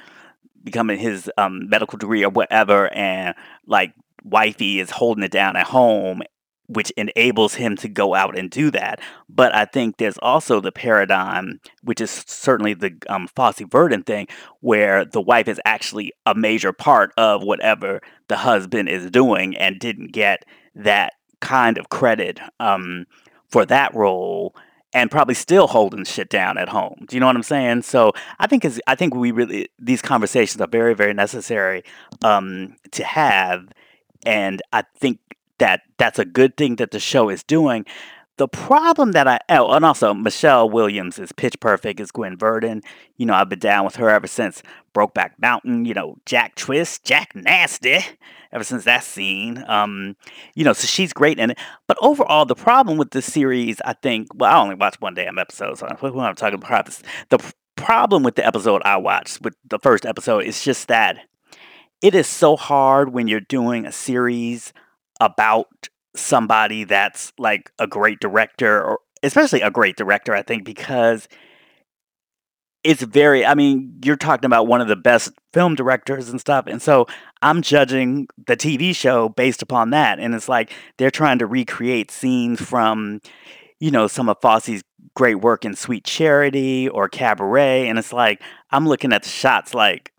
becoming 0.64 1.00
his 1.00 1.32
um, 1.38 1.70
medical 1.70 1.98
degree 1.98 2.24
or 2.24 2.30
whatever, 2.30 2.94
and 2.94 3.36
like 3.66 3.94
wifey 4.24 4.80
is 4.80 4.90
holding 4.90 5.24
it 5.24 5.32
down 5.32 5.56
at 5.56 5.66
home 5.68 6.22
which 6.68 6.92
enables 6.92 7.56
him 7.56 7.76
to 7.78 7.88
go 7.88 8.14
out 8.14 8.38
and 8.38 8.50
do 8.50 8.70
that. 8.72 9.00
But 9.30 9.56
I 9.56 9.66
think 9.66 9.98
there's 9.98 10.18
also 10.20 10.60
the 10.60 10.72
paradigm, 10.72 11.60
which 11.82 12.02
is 12.02 12.26
certainly 12.28 12.74
the 12.74 12.96
um, 13.10 13.28
Fosse 13.28 13.62
Verdon 13.62 14.04
thing, 14.04 14.28
where 14.60 15.06
the 15.06 15.22
wife 15.22 15.48
is 15.48 15.62
actually 15.66 16.14
a 16.26 16.36
major 16.36 16.74
part 16.74 17.14
of 17.18 17.44
whatever 17.44 18.02
the 18.28 18.38
husband 18.38 18.90
is 18.90 19.10
doing 19.10 19.56
and 19.56 19.80
didn't 19.80 20.12
get 20.12 20.44
that 20.76 21.14
kind 21.40 21.78
of 21.78 21.90
credit 21.90 22.40
um, 22.60 23.06
for 23.50 23.66
that 23.66 23.94
role 23.96 24.56
and 24.94 25.12
probably 25.12 25.34
still 25.34 25.68
holding 25.68 26.04
shit 26.06 26.30
down 26.30 26.58
at 26.58 26.70
home. 26.70 27.06
Do 27.08 27.16
you 27.16 27.20
know 27.20 27.28
what 27.28 27.36
I'm 27.36 27.44
saying? 27.44 27.84
So 27.84 28.14
I 28.40 28.48
think 28.48 28.66
I 28.88 28.96
think 28.96 29.16
we 29.16 29.32
really 29.32 29.70
these 29.80 30.02
conversations 30.02 30.62
are 30.62 30.68
very 30.68 30.96
very 30.96 31.14
necessary 31.14 31.84
um, 32.24 32.76
to 32.92 33.04
have, 33.04 33.68
and 34.26 34.62
I 34.74 34.84
think 34.98 35.20
that 35.60 35.82
that's 35.98 36.20
a 36.20 36.26
good 36.26 36.58
thing 36.58 36.76
that 36.78 36.92
the 36.92 37.00
show 37.00 37.30
is 37.30 37.44
doing. 37.44 37.86
The 38.38 38.48
problem 38.48 39.14
that 39.14 39.28
I 39.28 39.40
oh, 39.50 39.72
and 39.72 39.84
also 39.84 40.14
Michelle 40.14 40.70
Williams 40.70 41.18
is 41.18 41.32
pitch 41.32 41.60
perfect 41.60 42.00
as 42.00 42.12
Gwen 42.12 42.38
Verdon. 42.38 42.84
You 43.16 43.26
know, 43.26 43.34
I've 43.34 43.50
been 43.50 43.58
down 43.58 43.84
with 43.84 43.96
her 43.96 44.10
ever 44.10 44.28
since 44.28 44.62
Brokeback 44.94 45.32
Mountain. 45.40 45.86
You 45.86 45.96
know, 45.96 46.18
Jack 46.26 46.56
Twist, 46.56 47.04
Jack 47.04 47.36
Nasty. 47.36 48.00
Ever 48.54 48.64
since 48.64 48.86
that 48.86 49.04
scene, 49.04 49.66
um, 49.68 50.16
you 50.56 50.64
know, 50.64 50.72
so 50.72 50.88
she's 50.88 51.12
great 51.12 51.38
in 51.38 51.52
it. 51.52 51.60
But 51.86 51.98
overall, 52.02 52.46
the 52.46 52.56
problem 52.56 52.98
with 52.98 53.12
this 53.12 53.26
series, 53.26 53.82
I 53.84 53.92
think, 53.92 54.30
well, 54.34 54.50
I 54.50 54.64
only 54.64 54.76
watched 54.76 55.02
one 55.02 55.16
damn 55.16 55.38
episode, 55.38 55.78
so 55.78 55.86
what 56.00 56.18
I'm 56.18 56.34
talking 56.34 56.56
about. 56.56 56.86
this. 56.86 57.04
The 57.28 57.40
problem 57.76 58.24
with 58.24 58.36
the 58.36 58.48
episode 58.48 58.82
I 58.86 58.96
watched, 58.96 59.42
with 59.42 59.54
the 59.68 59.80
first 59.80 60.06
episode, 60.06 60.46
is 60.46 60.64
just 60.64 60.88
that 60.88 61.18
it 62.02 62.16
is 62.16 62.28
so 62.28 62.56
hard 62.56 63.12
when 63.12 63.28
you're 63.28 63.40
doing 63.40 63.86
a 63.86 63.92
series 63.92 64.72
about 65.20 65.90
somebody 66.16 66.84
that's 66.84 67.32
like 67.38 67.72
a 67.80 67.88
great 67.88 68.20
director 68.20 68.84
or 68.84 69.00
especially 69.24 69.62
a 69.62 69.72
great 69.72 69.96
director 69.96 70.34
I 70.34 70.42
think 70.42 70.64
because 70.64 71.28
it's 72.84 73.04
very 73.04 73.46
I 73.46 73.54
mean 73.54 74.00
you're 74.04 74.16
talking 74.16 74.46
about 74.46 74.68
one 74.68 74.82
of 74.82 74.88
the 74.88 74.96
best 74.96 75.32
film 75.54 75.76
directors 75.76 76.30
and 76.30 76.40
stuff 76.40 76.66
and 76.68 76.82
so 76.82 77.06
I'm 77.42 77.62
judging 77.62 78.28
the 78.46 78.58
TV 78.58 78.96
show 78.96 79.30
based 79.30 79.62
upon 79.62 79.92
that 79.92 80.20
and 80.20 80.34
it's 80.34 80.50
like 80.50 80.72
they're 80.98 81.12
trying 81.12 81.40
to 81.40 81.46
recreate 81.46 82.12
scenes 82.12 82.62
from 82.62 83.22
you 83.80 83.92
know 83.92 84.08
some 84.08 84.30
of 84.30 84.38
Fosse's 84.42 84.84
great 85.16 85.42
work 85.42 85.66
in 85.66 85.76
Sweet 85.76 86.04
Charity 86.04 86.88
or 86.90 87.10
Cabaret 87.10 87.88
and 87.88 88.00
it's 88.00 88.14
like 88.14 88.42
I'm 88.72 88.88
looking 88.88 89.14
at 89.14 89.24
the 89.24 89.30
shots 89.30 89.74
like 89.74 90.14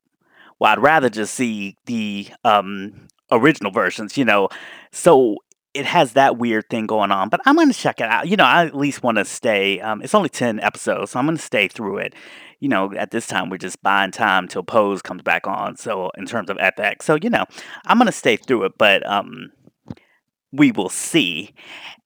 well 0.59 0.73
I'd 0.73 0.81
rather 0.81 1.09
just 1.09 1.35
see 1.35 1.77
the 1.87 2.29
um 2.45 3.09
original 3.31 3.71
versions, 3.71 4.17
you 4.17 4.25
know. 4.25 4.49
So 4.93 5.37
it 5.75 5.85
has 5.85 6.13
that 6.15 6.39
weird 6.39 6.69
thing 6.71 6.87
going 6.87 7.11
on, 7.11 7.29
but 7.29 7.41
I'm 7.45 7.55
going 7.55 7.71
to 7.71 7.79
check 7.79 8.01
it 8.01 8.09
out. 8.09 8.27
You 8.27 8.37
know, 8.37 8.45
I 8.45 8.67
at 8.67 8.75
least 8.75 9.03
want 9.03 9.19
to 9.19 9.25
stay. 9.25 9.81
Um, 9.81 10.03
it's 10.03 10.15
only 10.15 10.29
10 10.29 10.61
episodes, 10.61 11.13
so 11.13 11.19
I'm 11.19 11.27
going 11.27 11.37
to 11.37 11.43
stay 11.43 11.69
through 11.69 11.99
it. 11.99 12.15
You 12.61 12.69
know, 12.69 12.93
at 12.95 13.13
this 13.13 13.27
time, 13.27 13.51
we're 13.51 13.59
just 13.59 13.81
buying 13.83 14.11
time 14.11 14.49
till 14.49 14.65
Pose 14.65 15.03
comes 15.03 15.23
back 15.23 15.47
on. 15.47 15.77
So, 15.77 16.11
in 16.17 16.27
terms 16.27 16.51
of 16.51 16.57
FX, 16.57 17.03
so, 17.03 17.17
you 17.23 17.31
know, 17.31 17.45
I'm 17.87 17.99
going 17.99 18.07
to 18.07 18.13
stay 18.13 18.37
through 18.37 18.65
it, 18.65 18.73
but 18.79 19.09
um, 19.09 19.53
we 20.51 20.73
will 20.73 20.89
see. 20.89 21.55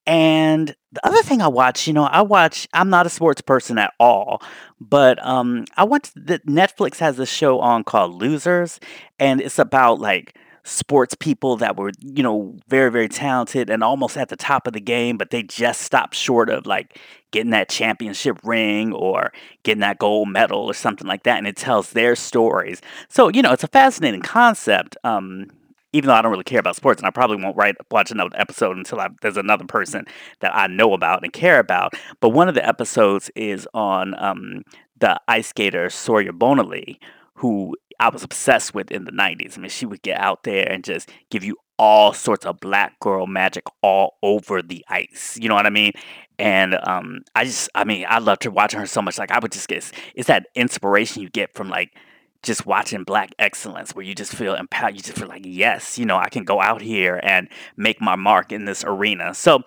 And 0.05 0.75
the 0.91 1.07
other 1.07 1.23
thing 1.23 1.41
I 1.41 1.47
watch, 1.47 1.87
you 1.87 1.93
know, 1.93 2.03
I 2.03 2.21
watch. 2.21 2.67
I'm 2.73 2.89
not 2.89 3.05
a 3.05 3.09
sports 3.09 3.41
person 3.41 3.77
at 3.77 3.93
all, 3.99 4.41
but 4.79 5.25
um, 5.25 5.65
I 5.77 5.85
watch 5.85 6.11
that 6.15 6.45
Netflix 6.45 6.97
has 6.97 7.17
a 7.19 7.25
show 7.25 7.59
on 7.61 7.83
called 7.85 8.21
Losers, 8.21 8.79
and 9.17 9.39
it's 9.39 9.57
about 9.57 9.99
like 9.99 10.37
sports 10.63 11.13
people 11.15 11.57
that 11.57 11.75
were, 11.77 11.91
you 11.99 12.23
know, 12.23 12.55
very, 12.67 12.89
very 12.89 13.09
talented 13.09 13.69
and 13.69 13.83
almost 13.83 14.17
at 14.17 14.29
the 14.29 14.35
top 14.35 14.65
of 14.65 14.73
the 14.73 14.79
game, 14.79 15.17
but 15.17 15.29
they 15.29 15.43
just 15.43 15.81
stopped 15.81 16.15
short 16.15 16.49
of 16.49 16.65
like 16.65 16.97
getting 17.31 17.51
that 17.51 17.69
championship 17.69 18.39
ring 18.43 18.93
or 18.93 19.33
getting 19.63 19.81
that 19.81 19.99
gold 19.99 20.29
medal 20.29 20.61
or 20.61 20.73
something 20.73 21.07
like 21.07 21.23
that. 21.23 21.37
And 21.37 21.47
it 21.47 21.57
tells 21.57 21.91
their 21.91 22.15
stories. 22.15 22.81
So, 23.09 23.27
you 23.27 23.41
know, 23.41 23.51
it's 23.51 23.63
a 23.63 23.67
fascinating 23.67 24.21
concept. 24.21 24.95
Um, 25.03 25.47
even 25.95 26.07
though 26.07 26.15
I 26.15 26.21
don't 26.23 26.31
really 26.31 26.43
care 26.43 26.59
about 26.59 26.75
sports, 26.75 26.99
and 26.99 27.07
I 27.07 27.11
probably 27.11 27.37
won't 27.37 27.55
write 27.55 27.75
watch 27.91 28.09
another 28.09 28.35
episode 28.35 28.75
until 28.77 28.99
I, 28.99 29.09
there's 29.21 29.37
another 29.37 29.65
person 29.65 30.05
that 30.39 30.55
I 30.55 30.65
know 30.67 30.93
about 30.93 31.23
and 31.23 31.31
care 31.31 31.59
about. 31.59 31.93
But 32.19 32.29
one 32.29 32.49
of 32.49 32.55
the 32.55 32.67
episodes 32.67 33.29
is 33.35 33.67
on 33.75 34.15
um, 34.17 34.63
the 34.99 35.19
ice 35.27 35.49
skater 35.49 35.91
Surya 35.91 36.31
Bonaly, 36.31 36.97
who 37.35 37.75
I 37.99 38.09
was 38.09 38.23
obsessed 38.23 38.73
with 38.73 38.91
in 38.91 39.05
the 39.05 39.11
90s. 39.11 39.57
I 39.57 39.61
mean, 39.61 39.69
she 39.69 39.85
would 39.85 40.01
get 40.01 40.19
out 40.19 40.43
there 40.43 40.69
and 40.69 40.83
just 40.83 41.09
give 41.29 41.43
you 41.43 41.57
all 41.77 42.13
sorts 42.13 42.45
of 42.45 42.59
black 42.59 42.99
girl 42.99 43.27
magic 43.27 43.63
all 43.81 44.17
over 44.21 44.61
the 44.61 44.85
ice. 44.89 45.37
You 45.39 45.49
know 45.49 45.55
what 45.55 45.65
I 45.65 45.71
mean? 45.71 45.93
And 46.39 46.77
um, 46.83 47.21
I 47.35 47.45
just, 47.45 47.69
I 47.75 47.83
mean, 47.83 48.05
I 48.07 48.19
loved 48.19 48.43
her 48.43 48.51
watching 48.51 48.79
her 48.79 48.85
so 48.85 49.01
much. 49.01 49.17
Like, 49.17 49.31
I 49.31 49.39
would 49.39 49.51
just 49.51 49.67
get, 49.67 49.91
it's 50.15 50.27
that 50.27 50.47
inspiration 50.55 51.21
you 51.21 51.29
get 51.29 51.53
from 51.53 51.69
like 51.69 51.95
just 52.43 52.65
watching 52.65 53.03
black 53.03 53.33
excellence 53.39 53.95
where 53.95 54.05
you 54.05 54.13
just 54.13 54.33
feel 54.33 54.53
empowered. 54.53 54.95
You 54.95 55.01
just 55.01 55.17
feel 55.17 55.27
like, 55.27 55.43
yes, 55.45 55.97
you 55.97 56.05
know, 56.05 56.17
I 56.17 56.29
can 56.29 56.43
go 56.43 56.61
out 56.61 56.81
here 56.81 57.19
and 57.23 57.47
make 57.77 58.01
my 58.01 58.15
mark 58.15 58.51
in 58.51 58.65
this 58.65 58.83
arena. 58.83 59.33
So, 59.33 59.61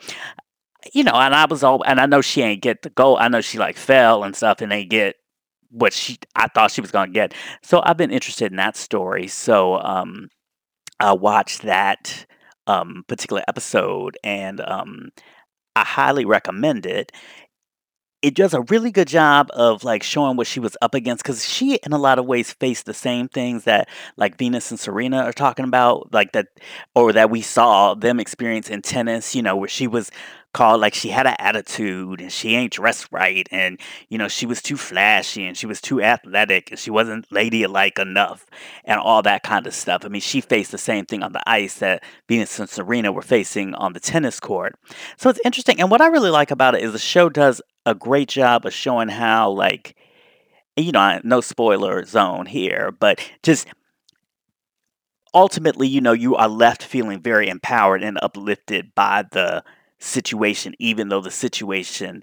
you 0.92 1.02
know, 1.02 1.14
and 1.14 1.35
I 1.35 1.47
was 1.47 1.64
all, 1.64 1.83
and 1.85 1.99
I 1.99 2.06
know 2.06 2.21
she 2.21 2.42
ain't 2.42 2.62
get 2.62 2.83
the 2.83 2.90
goal. 2.90 3.16
I 3.18 3.28
know 3.28 3.40
she 3.40 3.59
like 3.59 3.76
fell 3.76 4.23
and 4.23 4.37
stuff 4.37 4.61
and 4.61 4.73
ain't 4.73 4.90
get 4.90 5.16
what 5.76 5.92
she 5.92 6.18
I 6.35 6.49
thought 6.49 6.71
she 6.71 6.80
was 6.80 6.90
going 6.90 7.09
to 7.09 7.12
get. 7.12 7.35
So 7.62 7.83
I've 7.85 7.97
been 7.97 8.11
interested 8.11 8.50
in 8.50 8.56
that 8.56 8.76
story. 8.76 9.28
So 9.28 9.78
um, 9.80 10.28
I 10.99 11.12
watched 11.12 11.62
that 11.62 12.26
um, 12.66 13.04
particular 13.06 13.42
episode, 13.47 14.16
and 14.25 14.61
um, 14.61 15.11
I 15.76 15.85
highly 15.85 16.25
recommend 16.25 16.87
it. 16.87 17.12
It 18.23 18.35
does 18.35 18.54
a 18.54 18.62
really 18.62 18.90
good 18.90 19.06
job 19.06 19.50
of 19.52 19.85
like 19.85 20.02
showing 20.02 20.37
what 20.37 20.47
she 20.47 20.59
was 20.59 20.76
up 20.80 20.95
against 20.95 21.23
because 21.23 21.47
she, 21.47 21.75
in 21.85 21.92
a 21.92 21.99
lot 21.99 22.18
of 22.18 22.25
ways, 22.25 22.52
faced 22.54 22.87
the 22.87 22.95
same 22.95 23.28
things 23.28 23.64
that 23.64 23.88
like 24.16 24.38
Venus 24.38 24.71
and 24.71 24.80
Serena 24.80 25.18
are 25.18 25.33
talking 25.35 25.66
about, 25.66 26.12
like 26.12 26.33
that, 26.33 26.47
or 26.95 27.12
that 27.12 27.30
we 27.30 27.42
saw 27.42 27.95
them 27.95 28.18
experience 28.18 28.71
in 28.71 28.83
tennis. 28.83 29.35
You 29.35 29.42
know, 29.42 29.54
where 29.54 29.68
she 29.68 29.87
was 29.87 30.11
called 30.57 30.81
like 30.81 30.95
she 30.95 31.11
had 31.11 31.27
an 31.27 31.37
attitude 31.39 32.19
and 32.19 32.33
she 32.33 32.55
ain't 32.55 32.73
dressed 32.73 33.07
right 33.11 33.47
and 33.51 33.79
you 34.09 34.17
know 34.17 34.27
she 34.27 34.47
was 34.47 34.63
too 34.63 34.79
flashy 34.79 35.45
and 35.45 35.55
she 35.55 35.67
was 35.67 35.83
too 35.83 36.01
athletic 36.01 36.71
and 36.71 36.81
she 36.81 36.91
wasn't 36.91 37.31
ladylike 37.31 37.99
enough 37.99 38.47
and 38.87 38.99
all 38.99 39.21
that 39.21 39.43
kind 39.43 39.67
of 39.67 39.75
stuff. 39.75 40.03
I 40.03 40.09
mean, 40.09 40.23
she 40.23 40.41
faced 40.41 40.71
the 40.73 40.79
same 40.79 41.05
thing 41.05 41.23
on 41.23 41.35
the 41.35 41.43
ice 41.47 41.75
that 41.81 42.03
Venus 42.27 42.59
and 42.59 42.71
Serena 42.71 43.13
were 43.13 43.21
facing 43.21 43.75
on 43.75 43.93
the 43.93 44.01
tennis 44.01 44.41
court. 44.41 44.77
So 45.19 45.29
it's 45.29 45.41
interesting. 45.45 45.79
And 45.79 45.91
what 45.91 46.01
I 46.01 46.07
really 46.07 46.31
like 46.31 46.51
about 46.51 46.75
it 46.75 46.83
is 46.83 46.93
the 46.93 46.99
show 46.99 47.29
does 47.29 47.61
a 47.85 47.95
great 47.95 48.29
job 48.29 48.65
of 48.65 48.73
showing 48.73 49.09
how 49.09 49.51
like 49.51 49.95
you 50.75 50.93
know, 50.93 51.21
no 51.23 51.43
spoiler 51.43 52.03
zone 52.07 52.47
here, 52.47 52.93
but 52.99 53.21
just 53.43 53.67
ultimately, 55.35 55.87
you 55.87 56.01
know, 56.01 56.13
you 56.13 56.35
are 56.35 56.49
left 56.49 56.83
feeling 56.83 57.21
very 57.21 57.49
empowered 57.49 58.03
and 58.03 58.19
uplifted 58.23 58.95
by 58.95 59.25
the 59.33 59.63
situation, 59.99 60.75
even 60.79 61.09
though 61.09 61.21
the 61.21 61.31
situation, 61.31 62.23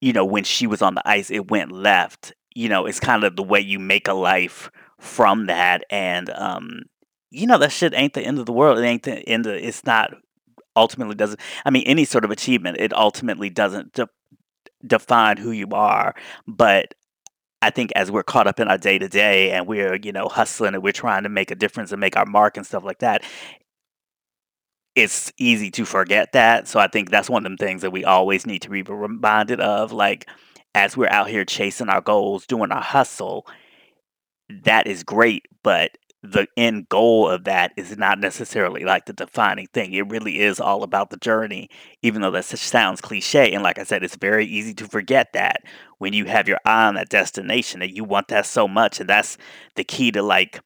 you 0.00 0.12
know, 0.12 0.24
when 0.24 0.44
she 0.44 0.66
was 0.66 0.82
on 0.82 0.94
the 0.94 1.08
ice, 1.08 1.30
it 1.30 1.50
went 1.50 1.72
left. 1.72 2.32
You 2.54 2.68
know, 2.68 2.86
it's 2.86 3.00
kind 3.00 3.24
of 3.24 3.36
the 3.36 3.42
way 3.42 3.60
you 3.60 3.78
make 3.78 4.08
a 4.08 4.12
life 4.12 4.70
from 4.98 5.46
that. 5.46 5.84
And, 5.90 6.30
um, 6.30 6.82
you 7.30 7.46
know, 7.46 7.58
that 7.58 7.72
shit 7.72 7.94
ain't 7.94 8.12
the 8.12 8.22
end 8.22 8.38
of 8.38 8.46
the 8.46 8.52
world. 8.52 8.78
It 8.78 8.82
ain't 8.82 9.04
the 9.04 9.26
end 9.28 9.46
of, 9.46 9.54
it's 9.54 9.84
not 9.84 10.12
ultimately 10.76 11.14
doesn't, 11.14 11.40
I 11.64 11.70
mean, 11.70 11.84
any 11.86 12.04
sort 12.04 12.24
of 12.24 12.30
achievement, 12.30 12.78
it 12.78 12.92
ultimately 12.92 13.50
doesn't 13.50 13.92
de- 13.94 14.08
define 14.86 15.36
who 15.36 15.50
you 15.50 15.68
are. 15.72 16.14
But 16.46 16.94
I 17.62 17.70
think 17.70 17.92
as 17.94 18.10
we're 18.10 18.24
caught 18.24 18.48
up 18.48 18.58
in 18.58 18.68
our 18.68 18.78
day 18.78 18.98
to 18.98 19.08
day 19.08 19.52
and 19.52 19.66
we're, 19.66 19.96
you 20.02 20.12
know, 20.12 20.28
hustling 20.28 20.74
and 20.74 20.82
we're 20.82 20.92
trying 20.92 21.22
to 21.22 21.28
make 21.28 21.50
a 21.50 21.54
difference 21.54 21.92
and 21.92 22.00
make 22.00 22.16
our 22.16 22.26
mark 22.26 22.56
and 22.56 22.66
stuff 22.66 22.84
like 22.84 22.98
that, 22.98 23.22
it's 24.94 25.32
easy 25.38 25.70
to 25.72 25.84
forget 25.84 26.32
that. 26.32 26.68
So 26.68 26.78
I 26.78 26.88
think 26.88 27.10
that's 27.10 27.30
one 27.30 27.44
of 27.44 27.50
them 27.50 27.56
things 27.56 27.82
that 27.82 27.92
we 27.92 28.04
always 28.04 28.46
need 28.46 28.62
to 28.62 28.70
be 28.70 28.82
reminded 28.82 29.60
of. 29.60 29.92
Like, 29.92 30.28
as 30.74 30.96
we're 30.96 31.08
out 31.08 31.28
here 31.28 31.44
chasing 31.44 31.88
our 31.88 32.00
goals, 32.00 32.46
doing 32.46 32.72
our 32.72 32.82
hustle, 32.82 33.46
that 34.64 34.86
is 34.86 35.02
great. 35.02 35.46
But 35.62 35.92
the 36.22 36.46
end 36.56 36.88
goal 36.88 37.28
of 37.28 37.44
that 37.44 37.72
is 37.76 37.96
not 37.96 38.20
necessarily 38.20 38.84
like 38.84 39.06
the 39.06 39.12
defining 39.12 39.66
thing. 39.68 39.92
It 39.92 40.08
really 40.08 40.38
is 40.40 40.60
all 40.60 40.84
about 40.84 41.10
the 41.10 41.16
journey, 41.16 41.68
even 42.02 42.22
though 42.22 42.30
that 42.30 42.44
sounds 42.44 43.00
cliche. 43.00 43.52
And 43.52 43.62
like 43.64 43.78
I 43.78 43.84
said, 43.84 44.04
it's 44.04 44.16
very 44.16 44.46
easy 44.46 44.72
to 44.74 44.86
forget 44.86 45.32
that 45.32 45.62
when 45.98 46.12
you 46.12 46.26
have 46.26 46.46
your 46.46 46.60
eye 46.64 46.86
on 46.86 46.94
that 46.94 47.08
destination 47.08 47.82
and 47.82 47.90
you 47.90 48.04
want 48.04 48.28
that 48.28 48.46
so 48.46 48.68
much. 48.68 49.00
And 49.00 49.08
that's 49.08 49.36
the 49.74 49.84
key 49.84 50.12
to 50.12 50.22
like, 50.22 50.60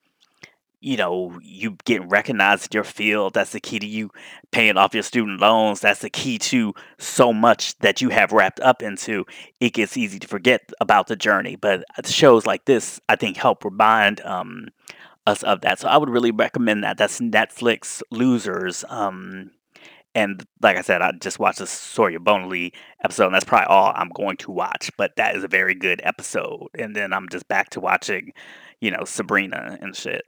you 0.80 0.96
know, 0.96 1.38
you 1.42 1.76
getting 1.84 2.08
recognized 2.08 2.66
in 2.66 2.76
your 2.76 2.84
field. 2.84 3.34
That's 3.34 3.52
the 3.52 3.60
key 3.60 3.78
to 3.78 3.86
you 3.86 4.10
paying 4.52 4.76
off 4.76 4.94
your 4.94 5.02
student 5.02 5.40
loans. 5.40 5.80
That's 5.80 6.00
the 6.00 6.10
key 6.10 6.38
to 6.38 6.74
so 6.98 7.32
much 7.32 7.78
that 7.78 8.00
you 8.00 8.10
have 8.10 8.32
wrapped 8.32 8.60
up 8.60 8.82
into. 8.82 9.24
It 9.58 9.72
gets 9.72 9.96
easy 9.96 10.18
to 10.18 10.28
forget 10.28 10.70
about 10.80 11.06
the 11.06 11.16
journey. 11.16 11.56
But 11.56 11.84
shows 12.04 12.46
like 12.46 12.66
this, 12.66 13.00
I 13.08 13.16
think, 13.16 13.36
help 13.36 13.64
remind 13.64 14.20
um, 14.20 14.68
us 15.26 15.42
of 15.42 15.62
that. 15.62 15.78
So 15.78 15.88
I 15.88 15.96
would 15.96 16.10
really 16.10 16.30
recommend 16.30 16.84
that. 16.84 16.98
That's 16.98 17.20
Netflix 17.20 18.02
Losers. 18.10 18.84
Um, 18.88 19.50
and 20.14 20.46
like 20.62 20.78
I 20.78 20.82
said, 20.82 21.02
I 21.02 21.12
just 21.20 21.38
watched 21.38 21.58
the 21.58 21.66
Surya 21.66 22.18
Bonaly 22.18 22.72
episode, 23.04 23.26
and 23.26 23.34
that's 23.34 23.44
probably 23.44 23.66
all 23.66 23.92
I'm 23.94 24.08
going 24.10 24.38
to 24.38 24.50
watch. 24.50 24.90
But 24.96 25.16
that 25.16 25.36
is 25.36 25.44
a 25.44 25.48
very 25.48 25.74
good 25.74 26.00
episode. 26.04 26.68
And 26.78 26.96
then 26.96 27.12
I'm 27.12 27.28
just 27.28 27.48
back 27.48 27.70
to 27.70 27.80
watching, 27.80 28.32
you 28.80 28.90
know, 28.90 29.04
Sabrina 29.04 29.78
and 29.80 29.94
shit. 29.94 30.22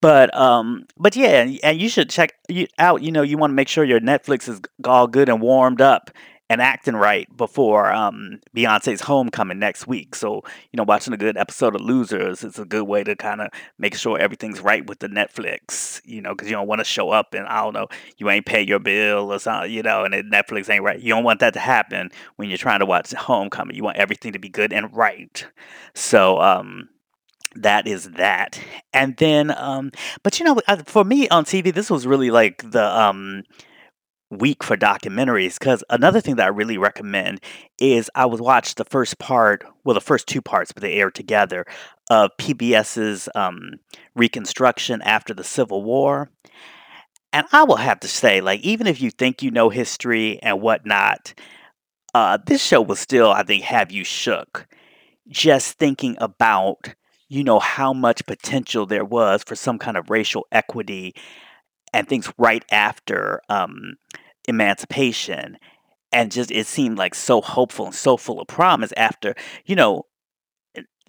But 0.00 0.34
um, 0.36 0.86
but 0.96 1.16
yeah, 1.16 1.48
and 1.62 1.80
you 1.80 1.88
should 1.88 2.10
check 2.10 2.34
out. 2.78 3.02
You 3.02 3.10
know, 3.10 3.22
you 3.22 3.38
want 3.38 3.50
to 3.50 3.54
make 3.54 3.68
sure 3.68 3.84
your 3.84 4.00
Netflix 4.00 4.48
is 4.48 4.60
all 4.84 5.06
good 5.06 5.28
and 5.28 5.40
warmed 5.40 5.80
up 5.80 6.10
and 6.48 6.62
acting 6.62 6.94
right 6.94 7.34
before 7.36 7.92
um, 7.92 8.40
Beyonce's 8.54 9.00
homecoming 9.00 9.58
next 9.58 9.86
week. 9.86 10.14
So, 10.14 10.42
you 10.72 10.76
know, 10.76 10.84
watching 10.84 11.12
a 11.12 11.16
good 11.16 11.36
episode 11.36 11.74
of 11.74 11.80
Losers 11.80 12.44
is 12.44 12.58
a 12.58 12.64
good 12.64 12.84
way 12.84 13.02
to 13.02 13.16
kind 13.16 13.40
of 13.40 13.48
make 13.78 13.96
sure 13.96 14.18
everything's 14.18 14.60
right 14.60 14.86
with 14.86 15.00
the 15.00 15.08
Netflix, 15.08 16.00
you 16.04 16.20
know, 16.20 16.34
because 16.34 16.48
you 16.48 16.54
don't 16.54 16.68
want 16.68 16.78
to 16.80 16.84
show 16.84 17.10
up 17.10 17.34
and 17.34 17.46
I 17.46 17.62
don't 17.64 17.74
know, 17.74 17.88
you 18.18 18.30
ain't 18.30 18.46
pay 18.46 18.62
your 18.62 18.78
bill 18.78 19.32
or 19.32 19.38
something, 19.38 19.72
you 19.72 19.82
know, 19.82 20.04
and 20.04 20.14
Netflix 20.32 20.70
ain't 20.70 20.84
right. 20.84 21.00
You 21.00 21.08
don't 21.08 21.24
want 21.24 21.40
that 21.40 21.54
to 21.54 21.60
happen 21.60 22.10
when 22.36 22.48
you're 22.48 22.58
trying 22.58 22.80
to 22.80 22.86
watch 22.86 23.12
Homecoming. 23.12 23.74
You 23.74 23.82
want 23.82 23.96
everything 23.96 24.32
to 24.32 24.38
be 24.38 24.48
good 24.48 24.72
and 24.72 24.94
right. 24.94 25.44
So, 25.94 26.40
um, 26.40 26.88
that 27.62 27.86
is 27.86 28.10
that. 28.12 28.60
And 28.92 29.16
then, 29.16 29.56
um, 29.56 29.90
but 30.22 30.38
you 30.38 30.44
know, 30.44 30.60
for 30.84 31.04
me 31.04 31.28
on 31.28 31.44
TV, 31.44 31.72
this 31.72 31.90
was 31.90 32.06
really 32.06 32.30
like 32.30 32.70
the, 32.70 32.84
um, 32.84 33.42
week 34.30 34.64
for 34.64 34.76
documentaries 34.76 35.58
because 35.58 35.84
another 35.88 36.20
thing 36.20 36.36
that 36.36 36.46
I 36.46 36.48
really 36.48 36.78
recommend 36.78 37.40
is 37.78 38.10
I 38.14 38.26
would 38.26 38.40
watch 38.40 38.74
the 38.74 38.84
first 38.84 39.18
part, 39.18 39.64
well, 39.84 39.94
the 39.94 40.00
first 40.00 40.26
two 40.26 40.42
parts, 40.42 40.72
but 40.72 40.82
they 40.82 40.94
aired 40.94 41.14
together, 41.14 41.64
of 42.10 42.30
PBS's 42.38 43.28
um, 43.34 43.74
Reconstruction 44.14 45.02
after 45.02 45.34
the 45.34 45.44
Civil 45.44 45.82
War. 45.82 46.30
And 47.32 47.46
I 47.52 47.64
will 47.64 47.76
have 47.76 48.00
to 48.00 48.08
say, 48.08 48.40
like, 48.40 48.60
even 48.60 48.86
if 48.86 49.00
you 49.00 49.10
think 49.10 49.42
you 49.42 49.50
know 49.50 49.68
history 49.68 50.40
and 50.42 50.60
whatnot, 50.60 51.34
uh, 52.14 52.38
this 52.46 52.62
show 52.62 52.80
will 52.80 52.96
still, 52.96 53.30
I 53.30 53.42
think, 53.42 53.64
have 53.64 53.92
you 53.92 54.04
shook 54.04 54.66
just 55.28 55.76
thinking 55.78 56.16
about, 56.18 56.94
you 57.28 57.42
know, 57.44 57.58
how 57.58 57.92
much 57.92 58.26
potential 58.26 58.86
there 58.86 59.04
was 59.04 59.42
for 59.42 59.56
some 59.56 59.78
kind 59.78 59.96
of 59.96 60.10
racial 60.10 60.46
equity 60.52 61.14
and 61.92 62.08
things 62.08 62.32
right 62.38 62.64
after 62.70 63.40
um, 63.48 63.96
emancipation. 64.46 65.58
And 66.12 66.30
just 66.30 66.50
it 66.50 66.66
seemed 66.66 66.98
like 66.98 67.14
so 67.14 67.40
hopeful 67.40 67.86
and 67.86 67.94
so 67.94 68.16
full 68.16 68.40
of 68.40 68.46
promise 68.46 68.92
after 68.96 69.34
you 69.66 69.74
know 69.74 70.04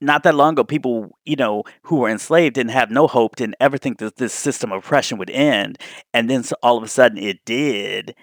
not 0.01 0.23
that 0.23 0.35
long 0.35 0.53
ago 0.53 0.63
people 0.63 1.17
you 1.23 1.35
know 1.35 1.63
who 1.83 1.97
were 1.97 2.09
enslaved 2.09 2.55
didn't 2.55 2.71
have 2.71 2.91
no 2.91 3.07
hope 3.07 3.35
didn't 3.35 3.55
ever 3.59 3.77
think 3.77 3.99
that 3.99 4.17
this 4.17 4.33
system 4.33 4.71
of 4.71 4.83
oppression 4.83 5.17
would 5.17 5.29
end. 5.29 5.77
And 6.13 6.29
then 6.29 6.43
so 6.43 6.55
all 6.63 6.77
of 6.77 6.83
a 6.83 6.87
sudden 6.87 7.17
it 7.17 7.45
did. 7.45 8.15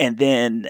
And 0.00 0.18
then 0.18 0.68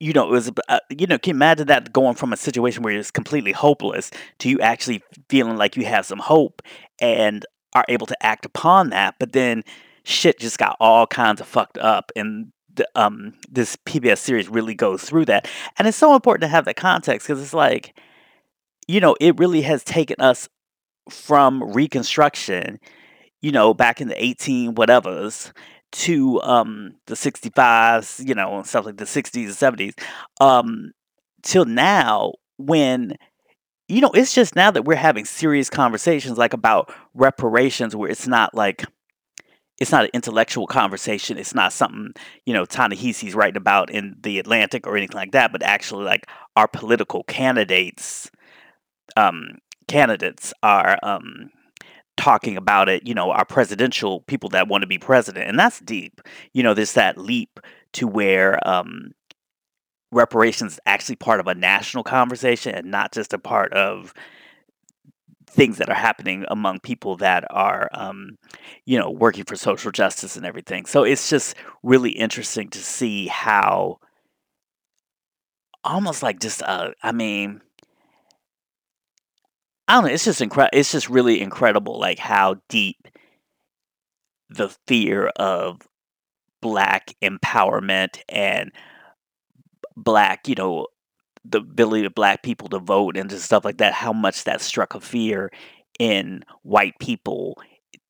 you 0.00 0.12
know 0.12 0.26
it 0.26 0.30
was 0.30 0.50
uh, 0.68 0.80
you 0.88 1.06
know 1.06 1.18
can 1.18 1.30
you 1.30 1.36
imagine 1.36 1.66
that 1.68 1.92
going 1.92 2.16
from 2.16 2.32
a 2.32 2.36
situation 2.36 2.82
where 2.82 2.96
it's 2.96 3.10
completely 3.10 3.52
hopeless 3.52 4.10
to 4.38 4.48
you 4.48 4.58
actually 4.60 5.02
feeling 5.28 5.56
like 5.56 5.76
you 5.76 5.84
have 5.84 6.06
some 6.06 6.18
hope 6.18 6.62
and 7.00 7.46
are 7.74 7.84
able 7.88 8.06
to 8.06 8.26
act 8.26 8.44
upon 8.44 8.90
that 8.90 9.14
but 9.18 9.32
then 9.32 9.62
shit 10.04 10.38
just 10.38 10.58
got 10.58 10.76
all 10.80 11.06
kinds 11.06 11.40
of 11.40 11.46
fucked 11.46 11.78
up 11.78 12.10
and 12.16 12.50
the, 12.74 12.88
um 12.94 13.34
this 13.50 13.76
PBS 13.76 14.18
series 14.18 14.48
really 14.48 14.74
goes 14.74 15.02
through 15.02 15.26
that. 15.26 15.48
And 15.78 15.86
it's 15.86 15.96
so 15.96 16.14
important 16.14 16.42
to 16.42 16.48
have 16.48 16.64
that 16.64 16.76
context 16.76 17.26
because 17.26 17.42
it's 17.42 17.54
like 17.54 17.96
you 18.88 19.00
know 19.00 19.16
it 19.20 19.38
really 19.38 19.62
has 19.62 19.84
taken 19.84 20.16
us 20.18 20.48
from 21.08 21.72
reconstruction 21.72 22.78
you 23.40 23.52
know 23.52 23.74
back 23.74 24.00
in 24.00 24.08
the 24.08 24.24
18 24.24 24.74
whatevers 24.74 25.52
to 25.92 26.40
um 26.42 26.94
the 27.06 27.14
65s 27.14 28.26
you 28.26 28.34
know 28.34 28.62
stuff 28.62 28.86
like 28.86 28.96
the 28.96 29.04
60s 29.04 29.62
and 29.62 29.78
70s 29.78 29.94
um 30.40 30.92
till 31.42 31.64
now 31.64 32.32
when 32.58 33.16
you 33.88 34.00
know 34.00 34.10
it's 34.10 34.34
just 34.34 34.54
now 34.54 34.70
that 34.70 34.84
we're 34.84 34.94
having 34.94 35.24
serious 35.24 35.68
conversations 35.68 36.38
like 36.38 36.52
about 36.52 36.92
reparations 37.14 37.96
where 37.96 38.10
it's 38.10 38.26
not 38.28 38.54
like 38.54 38.84
it's 39.80 39.90
not 39.90 40.04
an 40.04 40.10
intellectual 40.12 40.66
conversation. 40.66 41.38
It's 41.38 41.54
not 41.54 41.72
something, 41.72 42.12
you 42.44 42.52
know, 42.52 42.66
Ta-Nehisi's 42.66 43.34
writing 43.34 43.56
about 43.56 43.90
in 43.90 44.14
the 44.20 44.38
Atlantic 44.38 44.86
or 44.86 44.94
anything 44.94 45.16
like 45.16 45.32
that, 45.32 45.52
but 45.52 45.62
actually 45.62 46.04
like 46.04 46.26
our 46.54 46.68
political 46.68 47.24
candidates 47.24 48.30
um 49.16 49.58
candidates 49.88 50.52
are 50.62 50.98
um 51.02 51.50
talking 52.16 52.56
about 52.56 52.88
it, 52.88 53.06
you 53.06 53.14
know, 53.14 53.30
our 53.30 53.44
presidential 53.44 54.20
people 54.22 54.50
that 54.50 54.68
want 54.68 54.82
to 54.82 54.88
be 54.88 54.98
president. 54.98 55.48
And 55.48 55.58
that's 55.58 55.80
deep. 55.80 56.20
You 56.52 56.62
know, 56.62 56.74
there's 56.74 56.94
that 56.94 57.18
leap 57.18 57.60
to 57.94 58.06
where 58.06 58.58
um 58.68 59.12
reparations 60.12 60.72
is 60.72 60.80
actually 60.86 61.16
part 61.16 61.40
of 61.40 61.46
a 61.46 61.54
national 61.54 62.04
conversation 62.04 62.74
and 62.74 62.90
not 62.90 63.12
just 63.12 63.32
a 63.32 63.38
part 63.38 63.72
of 63.72 64.12
things 65.48 65.78
that 65.78 65.88
are 65.88 65.94
happening 65.94 66.44
among 66.48 66.80
people 66.80 67.16
that 67.16 67.44
are, 67.50 67.88
um, 67.92 68.38
you 68.86 68.98
know, 68.98 69.10
working 69.10 69.44
for 69.44 69.56
social 69.56 69.90
justice 69.90 70.36
and 70.36 70.46
everything. 70.46 70.86
So 70.86 71.02
it's 71.02 71.28
just 71.28 71.56
really 71.82 72.10
interesting 72.10 72.68
to 72.70 72.78
see 72.78 73.26
how, 73.26 73.98
almost 75.82 76.22
like 76.22 76.40
just, 76.40 76.62
uh, 76.62 76.90
I 77.02 77.12
mean, 77.12 77.60
I 79.90 79.94
don't 79.94 80.04
know. 80.04 80.10
It's 80.10 80.24
just 80.24 80.40
incredible. 80.40 80.78
It's 80.78 80.92
just 80.92 81.10
really 81.10 81.40
incredible, 81.40 81.98
like 81.98 82.20
how 82.20 82.58
deep 82.68 83.08
the 84.48 84.68
fear 84.86 85.32
of 85.34 85.80
black 86.62 87.12
empowerment 87.20 88.20
and 88.28 88.70
black, 89.96 90.46
you 90.46 90.54
know, 90.54 90.86
the 91.44 91.58
ability 91.58 92.04
of 92.04 92.14
black 92.14 92.44
people 92.44 92.68
to 92.68 92.78
vote 92.78 93.16
and 93.16 93.28
just 93.28 93.44
stuff 93.44 93.64
like 93.64 93.78
that, 93.78 93.92
how 93.92 94.12
much 94.12 94.44
that 94.44 94.60
struck 94.60 94.94
a 94.94 95.00
fear 95.00 95.50
in 95.98 96.44
white 96.62 96.94
people 97.00 97.60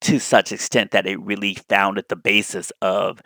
to 0.03 0.19
such 0.19 0.53
extent 0.53 0.91
that 0.91 1.07
it 1.07 1.19
really 1.23 1.55
founded 1.67 2.05
the 2.11 2.17
basis 2.17 2.71
of 2.83 3.23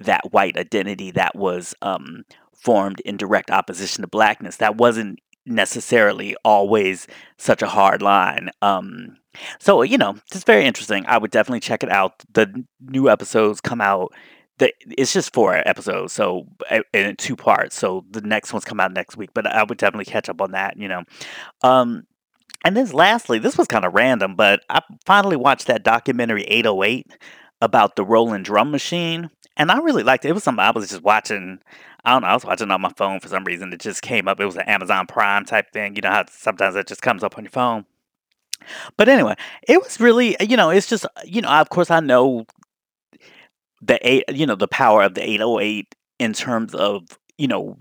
that 0.00 0.32
white 0.32 0.56
identity 0.56 1.12
that 1.12 1.36
was 1.36 1.76
um, 1.80 2.24
formed 2.56 2.98
in 3.04 3.16
direct 3.16 3.52
opposition 3.52 4.02
to 4.02 4.08
blackness. 4.08 4.56
That 4.56 4.78
wasn't 4.78 5.20
necessarily 5.46 6.36
always 6.44 7.06
such 7.38 7.62
a 7.62 7.68
hard 7.68 8.02
line. 8.02 8.50
Um, 8.62 9.16
so 9.58 9.82
you 9.82 9.98
know, 9.98 10.16
it's 10.32 10.44
very 10.44 10.64
interesting. 10.64 11.04
I 11.06 11.18
would 11.18 11.30
definitely 11.30 11.60
check 11.60 11.82
it 11.82 11.90
out. 11.90 12.22
The 12.32 12.64
new 12.80 13.10
episodes 13.10 13.60
come 13.60 13.80
out 13.80 14.12
the 14.58 14.72
it's 14.86 15.12
just 15.12 15.32
four 15.32 15.54
episodes, 15.68 16.12
so 16.12 16.46
in 16.92 17.16
two 17.16 17.36
parts. 17.36 17.76
So 17.76 18.04
the 18.10 18.20
next 18.20 18.52
one's 18.52 18.64
come 18.64 18.80
out 18.80 18.92
next 18.92 19.16
week, 19.16 19.30
but 19.34 19.46
I 19.46 19.64
would 19.64 19.78
definitely 19.78 20.04
catch 20.04 20.28
up 20.28 20.40
on 20.40 20.52
that. 20.52 20.76
You 20.76 20.88
know, 20.88 21.02
um, 21.62 22.06
And 22.64 22.76
then 22.76 22.90
lastly, 22.92 23.38
this 23.38 23.58
was 23.58 23.66
kind 23.68 23.84
of 23.84 23.94
random, 23.94 24.36
but 24.36 24.62
I 24.70 24.80
finally 25.06 25.36
watched 25.36 25.66
that 25.66 25.84
documentary 25.84 26.44
808 26.44 27.18
about 27.60 27.96
the 27.96 28.04
Roland 28.04 28.44
drum 28.44 28.70
machine. 28.70 29.30
And 29.56 29.70
I 29.70 29.78
really 29.78 30.02
liked 30.02 30.24
it. 30.24 30.28
It 30.28 30.32
was 30.32 30.42
something 30.42 30.64
I 30.64 30.70
was 30.70 30.88
just 30.88 31.02
watching. 31.02 31.60
I 32.04 32.12
don't 32.12 32.22
know. 32.22 32.28
I 32.28 32.34
was 32.34 32.44
watching 32.44 32.70
on 32.70 32.80
my 32.80 32.92
phone 32.96 33.20
for 33.20 33.28
some 33.28 33.44
reason. 33.44 33.72
It 33.72 33.80
just 33.80 34.02
came 34.02 34.28
up. 34.28 34.40
It 34.40 34.46
was 34.46 34.56
an 34.56 34.62
Amazon 34.62 35.06
Prime 35.06 35.44
type 35.44 35.70
thing. 35.72 35.96
You 35.96 36.02
know 36.02 36.10
how 36.10 36.24
sometimes 36.28 36.76
it 36.76 36.86
just 36.86 37.02
comes 37.02 37.22
up 37.22 37.38
on 37.38 37.44
your 37.44 37.50
phone. 37.50 37.86
But 38.96 39.08
anyway, 39.08 39.34
it 39.68 39.82
was 39.82 40.00
really, 40.00 40.36
uh, 40.38 40.44
you 40.44 40.56
know, 40.56 40.70
it's 40.70 40.88
just, 40.88 41.04
uh, 41.04 41.08
you 41.24 41.42
know, 41.42 41.50
of 41.50 41.68
course 41.68 41.90
I 41.90 42.00
know 42.00 42.46
the 43.80 43.98
eight, 44.08 44.24
you 44.32 44.46
know, 44.46 44.54
the 44.54 44.68
power 44.68 45.02
of 45.02 45.14
the 45.14 45.22
808 45.22 45.94
in 46.18 46.32
terms 46.32 46.74
of, 46.74 47.18
you 47.36 47.48
know, 47.48 47.76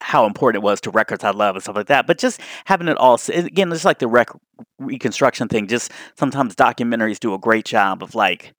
how 0.00 0.26
important 0.26 0.62
it 0.62 0.64
was 0.64 0.80
to 0.80 0.90
records 0.90 1.22
I 1.22 1.30
love 1.30 1.54
and 1.54 1.62
stuff 1.62 1.76
like 1.76 1.86
that. 1.86 2.06
But 2.06 2.18
just 2.18 2.40
having 2.64 2.88
it 2.88 2.96
all 2.96 3.20
again, 3.28 3.72
it's 3.72 3.84
like 3.84 4.00
the 4.00 4.08
rec- 4.08 4.30
reconstruction 4.78 5.48
thing. 5.48 5.68
Just 5.68 5.92
sometimes 6.16 6.56
documentaries 6.56 7.20
do 7.20 7.34
a 7.34 7.38
great 7.38 7.64
job 7.64 8.02
of 8.02 8.14
like 8.14 8.54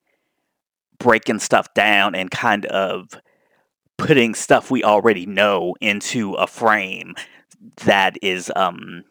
breaking 0.99 1.39
stuff 1.39 1.73
down 1.73 2.15
and 2.15 2.31
kind 2.31 2.65
of 2.67 3.09
putting 3.97 4.33
stuff 4.33 4.71
we 4.71 4.83
already 4.83 5.25
know 5.25 5.75
into 5.81 6.33
a 6.35 6.47
frame 6.47 7.15
that 7.83 8.17
is 8.21 8.51
um 8.55 9.03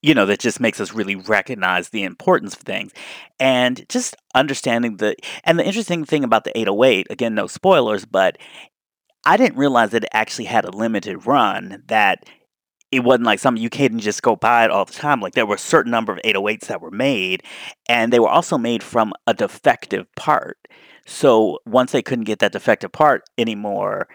you 0.00 0.14
know 0.14 0.24
that 0.26 0.40
just 0.40 0.60
makes 0.60 0.80
us 0.80 0.94
really 0.94 1.14
recognize 1.14 1.90
the 1.90 2.02
importance 2.02 2.54
of 2.54 2.60
things 2.60 2.92
and 3.38 3.86
just 3.88 4.16
understanding 4.34 4.96
the 4.96 5.14
and 5.44 5.58
the 5.58 5.66
interesting 5.66 6.04
thing 6.04 6.24
about 6.24 6.44
the 6.44 6.58
808 6.58 7.06
again 7.10 7.34
no 7.34 7.46
spoilers 7.46 8.06
but 8.06 8.38
I 9.24 9.36
didn't 9.36 9.58
realize 9.58 9.90
that 9.90 10.04
it 10.04 10.10
actually 10.12 10.46
had 10.46 10.64
a 10.64 10.70
limited 10.70 11.26
run 11.26 11.82
that 11.86 12.24
it 12.90 13.00
wasn't 13.00 13.24
like 13.24 13.38
something 13.38 13.62
you 13.62 13.70
couldn't 13.70 14.00
just 14.00 14.22
go 14.22 14.36
buy 14.36 14.64
it 14.64 14.70
all 14.70 14.84
the 14.84 14.92
time. 14.92 15.20
Like 15.20 15.34
there 15.34 15.46
were 15.46 15.54
a 15.54 15.58
certain 15.58 15.90
number 15.90 16.12
of 16.12 16.20
808s 16.24 16.66
that 16.66 16.82
were 16.82 16.90
made, 16.90 17.42
and 17.88 18.12
they 18.12 18.20
were 18.20 18.28
also 18.28 18.58
made 18.58 18.82
from 18.82 19.14
a 19.26 19.32
defective 19.32 20.06
part. 20.14 20.58
So 21.12 21.58
once 21.66 21.92
they 21.92 22.02
couldn't 22.02 22.24
get 22.24 22.38
that 22.38 22.52
defective 22.52 22.90
part 22.90 23.24
anymore, 23.36 24.08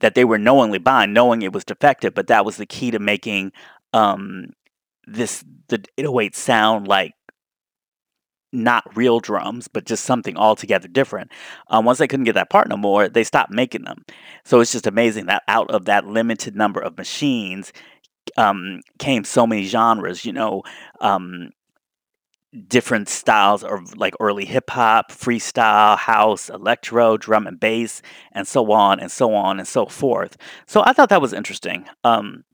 that 0.00 0.14
they 0.14 0.24
were 0.24 0.38
knowingly 0.38 0.78
buying, 0.78 1.12
knowing 1.12 1.42
it 1.42 1.52
was 1.52 1.64
defective, 1.64 2.14
but 2.14 2.26
that 2.26 2.44
was 2.44 2.56
the 2.56 2.66
key 2.66 2.90
to 2.90 2.98
making 2.98 3.52
um, 3.92 4.48
this 5.06 5.44
the 5.68 5.84
808 5.96 6.34
sound 6.34 6.88
like 6.88 7.12
not 8.52 8.84
real 8.96 9.20
drums, 9.20 9.68
but 9.68 9.84
just 9.84 10.04
something 10.04 10.36
altogether 10.36 10.88
different. 10.88 11.30
Um, 11.68 11.84
once 11.84 11.98
they 11.98 12.06
couldn't 12.06 12.24
get 12.24 12.34
that 12.34 12.50
part 12.50 12.68
no 12.68 12.76
more, 12.76 13.08
they 13.08 13.24
stopped 13.24 13.50
making 13.52 13.84
them. 13.84 14.04
So 14.44 14.60
it's 14.60 14.72
just 14.72 14.86
amazing 14.86 15.26
that 15.26 15.42
out 15.48 15.70
of 15.70 15.86
that 15.86 16.06
limited 16.06 16.54
number 16.54 16.80
of 16.80 16.96
machines 16.96 17.72
um, 18.36 18.80
came 18.98 19.24
so 19.24 19.46
many 19.46 19.64
genres. 19.64 20.24
You 20.24 20.32
know, 20.32 20.62
um, 21.00 21.50
different 22.68 23.08
styles 23.08 23.64
of 23.64 23.96
like 23.96 24.14
early 24.20 24.44
hip 24.44 24.70
hop, 24.70 25.10
freestyle, 25.10 25.98
house, 25.98 26.48
electro, 26.48 27.16
drum 27.16 27.46
and 27.46 27.58
bass, 27.58 28.02
and 28.32 28.46
so 28.46 28.72
on 28.72 29.00
and 29.00 29.10
so 29.10 29.34
on 29.34 29.58
and 29.58 29.68
so 29.68 29.86
forth. 29.86 30.36
So 30.66 30.82
I 30.84 30.92
thought 30.92 31.08
that 31.08 31.22
was 31.22 31.32
interesting. 31.32 31.86
Um, 32.04 32.44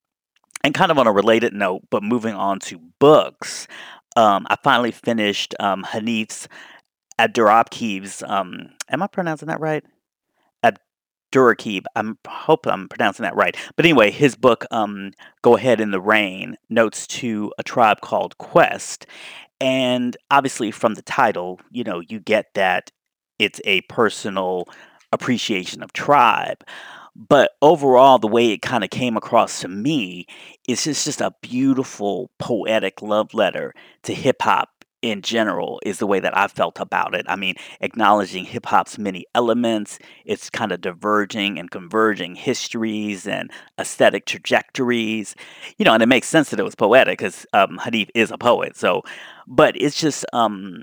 and 0.63 0.75
kind 0.75 0.91
of 0.91 0.99
on 0.99 1.07
a 1.07 1.13
related 1.13 1.55
note, 1.55 1.83
but 1.91 2.03
moving 2.03 2.35
on 2.35 2.59
to 2.61 2.79
books, 2.99 3.67
um, 4.17 4.47
I 4.51 4.57
finally 4.63 4.91
finished 4.91 5.55
um, 5.59 5.85
Hanif's 5.85 6.49
Abdurraqib's. 7.19 8.23
Um, 8.23 8.71
am 8.89 9.03
I 9.03 9.07
pronouncing 9.07 9.49
that 9.49 9.61
right? 9.61 9.85
Abdurraqib. 10.63 11.85
I'm 11.97 12.19
hope 12.27 12.67
I'm 12.67 12.89
pronouncing 12.89 13.23
that 13.25 13.37
right. 13.37 13.57
But 13.77 13.85
anyway, 13.85 14.11
his 14.11 14.37
book, 14.37 14.65
um, 14.71 15.13
"Go 15.43 15.57
Ahead 15.57 15.81
in 15.81 15.93
the 15.93 16.01
Rain," 16.01 16.57
notes 16.69 17.07
to 17.09 17.53
a 17.59 17.63
tribe 17.63 18.01
called 18.01 18.37
Quest, 18.39 19.07
and 19.61 20.17
obviously 20.31 20.71
from 20.71 20.95
the 20.95 21.03
title, 21.03 21.61
you 21.71 21.85
know, 21.85 22.01
you 22.01 22.21
get 22.21 22.55
that 22.55 22.91
it's 23.39 23.61
a 23.65 23.81
personal 23.83 24.69
appreciation 25.13 25.83
of 25.83 25.93
tribe. 25.93 26.65
But 27.17 27.53
overall, 27.61 28.19
the 28.19 28.29
way 28.29 28.53
it 28.53 28.63
kind 28.63 28.85
of 28.85 28.91
came 28.91 29.17
across 29.17 29.61
to 29.61 29.69
me 29.69 30.27
is 30.69 30.85
just, 30.85 31.05
just 31.05 31.21
a 31.21 31.35
beautiful, 31.43 32.31
poetic 32.39 33.03
love 33.03 33.35
letter 33.35 33.75
to 34.05 34.15
hip 34.15 34.43
hop 34.43 34.80
in 35.03 35.23
general, 35.23 35.81
is 35.85 35.99
the 35.99 36.07
way 36.07 36.21
that 36.21 36.37
I 36.37 36.49
felt 36.49 36.79
about 36.79 37.15
it. 37.15 37.25
I 37.29 37.37
mean, 37.37 37.55
acknowledging 37.81 38.45
hip 38.45 38.67
hop's 38.67 38.99
many 38.99 39.25
elements, 39.35 39.99
its 40.25 40.51
kind 40.51 40.73
of 40.73 40.81
diverging 40.81 41.59
and 41.59 41.71
converging 41.71 42.35
histories 42.35 43.27
and 43.27 43.51
aesthetic 43.79 44.27
trajectories, 44.27 45.35
you 45.79 45.85
know, 45.85 45.95
and 45.95 46.03
it 46.03 46.07
makes 46.07 46.29
sense 46.29 46.51
that 46.51 46.61
it 46.61 46.65
was 46.65 46.75
poetic 46.75 47.19
because 47.19 47.47
um, 47.53 47.79
Hanif 47.79 48.11
is 48.15 48.31
a 48.31 48.39
poet. 48.39 48.77
So, 48.77 49.03
but 49.47 49.75
it's 49.81 49.99
just 49.99 50.25
um, 50.33 50.83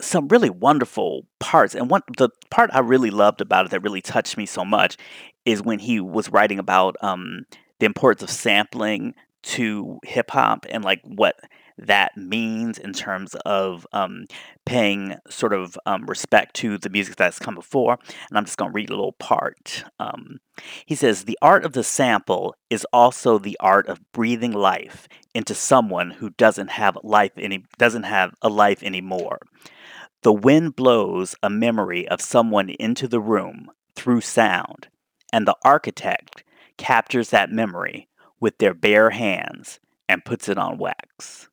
some 0.00 0.28
really 0.28 0.50
wonderful 0.50 1.26
parts. 1.38 1.74
And 1.74 1.90
one 1.90 2.02
the 2.16 2.30
part 2.50 2.70
I 2.72 2.80
really 2.80 3.10
loved 3.10 3.40
about 3.40 3.66
it 3.66 3.70
that 3.70 3.82
really 3.82 4.02
touched 4.02 4.36
me 4.36 4.46
so 4.46 4.64
much 4.64 4.96
is 5.44 5.62
when 5.62 5.78
he 5.78 6.00
was 6.00 6.30
writing 6.30 6.58
about 6.58 6.96
um, 7.02 7.44
the 7.80 7.86
importance 7.86 8.22
of 8.22 8.30
sampling 8.30 9.14
to 9.42 9.98
hip 10.04 10.30
hop 10.30 10.66
and 10.70 10.84
like 10.84 11.00
what 11.04 11.36
that 11.78 12.16
means 12.16 12.78
in 12.78 12.92
terms 12.92 13.34
of 13.46 13.86
um, 13.92 14.26
paying 14.64 15.16
sort 15.28 15.52
of 15.52 15.78
um, 15.86 16.06
respect 16.06 16.54
to 16.56 16.78
the 16.78 16.90
music 16.90 17.16
that's 17.16 17.38
come 17.38 17.54
before. 17.54 17.98
And 18.28 18.38
I'm 18.38 18.44
just 18.44 18.58
going 18.58 18.70
to 18.70 18.74
read 18.74 18.90
a 18.90 18.94
little 18.94 19.12
part. 19.12 19.84
Um, 19.98 20.40
he 20.86 20.94
says, 20.94 21.24
The 21.24 21.38
art 21.42 21.64
of 21.64 21.72
the 21.72 21.84
sample 21.84 22.54
is 22.70 22.86
also 22.92 23.38
the 23.38 23.56
art 23.60 23.86
of 23.88 24.00
breathing 24.12 24.52
life 24.52 25.08
into 25.34 25.54
someone 25.54 26.10
who 26.10 26.30
doesn't 26.30 26.70
have 26.70 26.98
life 27.02 27.32
any 27.36 27.64
doesn't 27.78 28.04
have 28.04 28.34
a 28.42 28.48
life 28.48 28.82
anymore. 28.82 29.38
The 30.22 30.32
wind 30.32 30.76
blows 30.76 31.34
a 31.42 31.50
memory 31.50 32.06
of 32.06 32.20
someone 32.20 32.70
into 32.70 33.08
the 33.08 33.20
room 33.20 33.70
through 33.96 34.20
sound, 34.20 34.88
and 35.32 35.48
the 35.48 35.56
architect 35.64 36.44
captures 36.76 37.30
that 37.30 37.50
memory 37.50 38.08
with 38.40 38.58
their 38.58 38.74
bare 38.74 39.10
hands 39.10 39.80
and 40.08 40.24
puts 40.24 40.48
it 40.48 40.58
on 40.58 40.78
wax. 40.78 41.48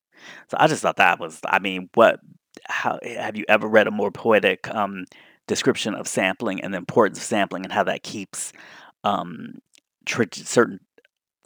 So 0.50 0.58
I 0.60 0.68
just 0.68 0.82
thought 0.82 0.98
that 0.98 1.20
was, 1.20 1.40
I 1.46 1.60
mean, 1.60 1.90
what, 1.94 2.20
how, 2.66 3.00
have 3.04 3.38
you 3.38 3.46
ever 3.48 3.68
read 3.68 3.88
a 3.88 3.92
more 3.92 4.12
poetic 4.12 4.68
um, 4.70 5.06
description 5.48 5.94
of 5.96 6.08
sampling 6.08 6.62
and 6.62 6.74
the 6.74 6.78
importance 6.78 7.20
of 7.20 7.24
sampling 7.24 7.64
and 7.64 7.74
how 7.74 7.84
that 7.84 8.04
keeps 8.04 8.54
um, 9.04 9.60
tr- 10.06 10.24
certain 10.34 10.80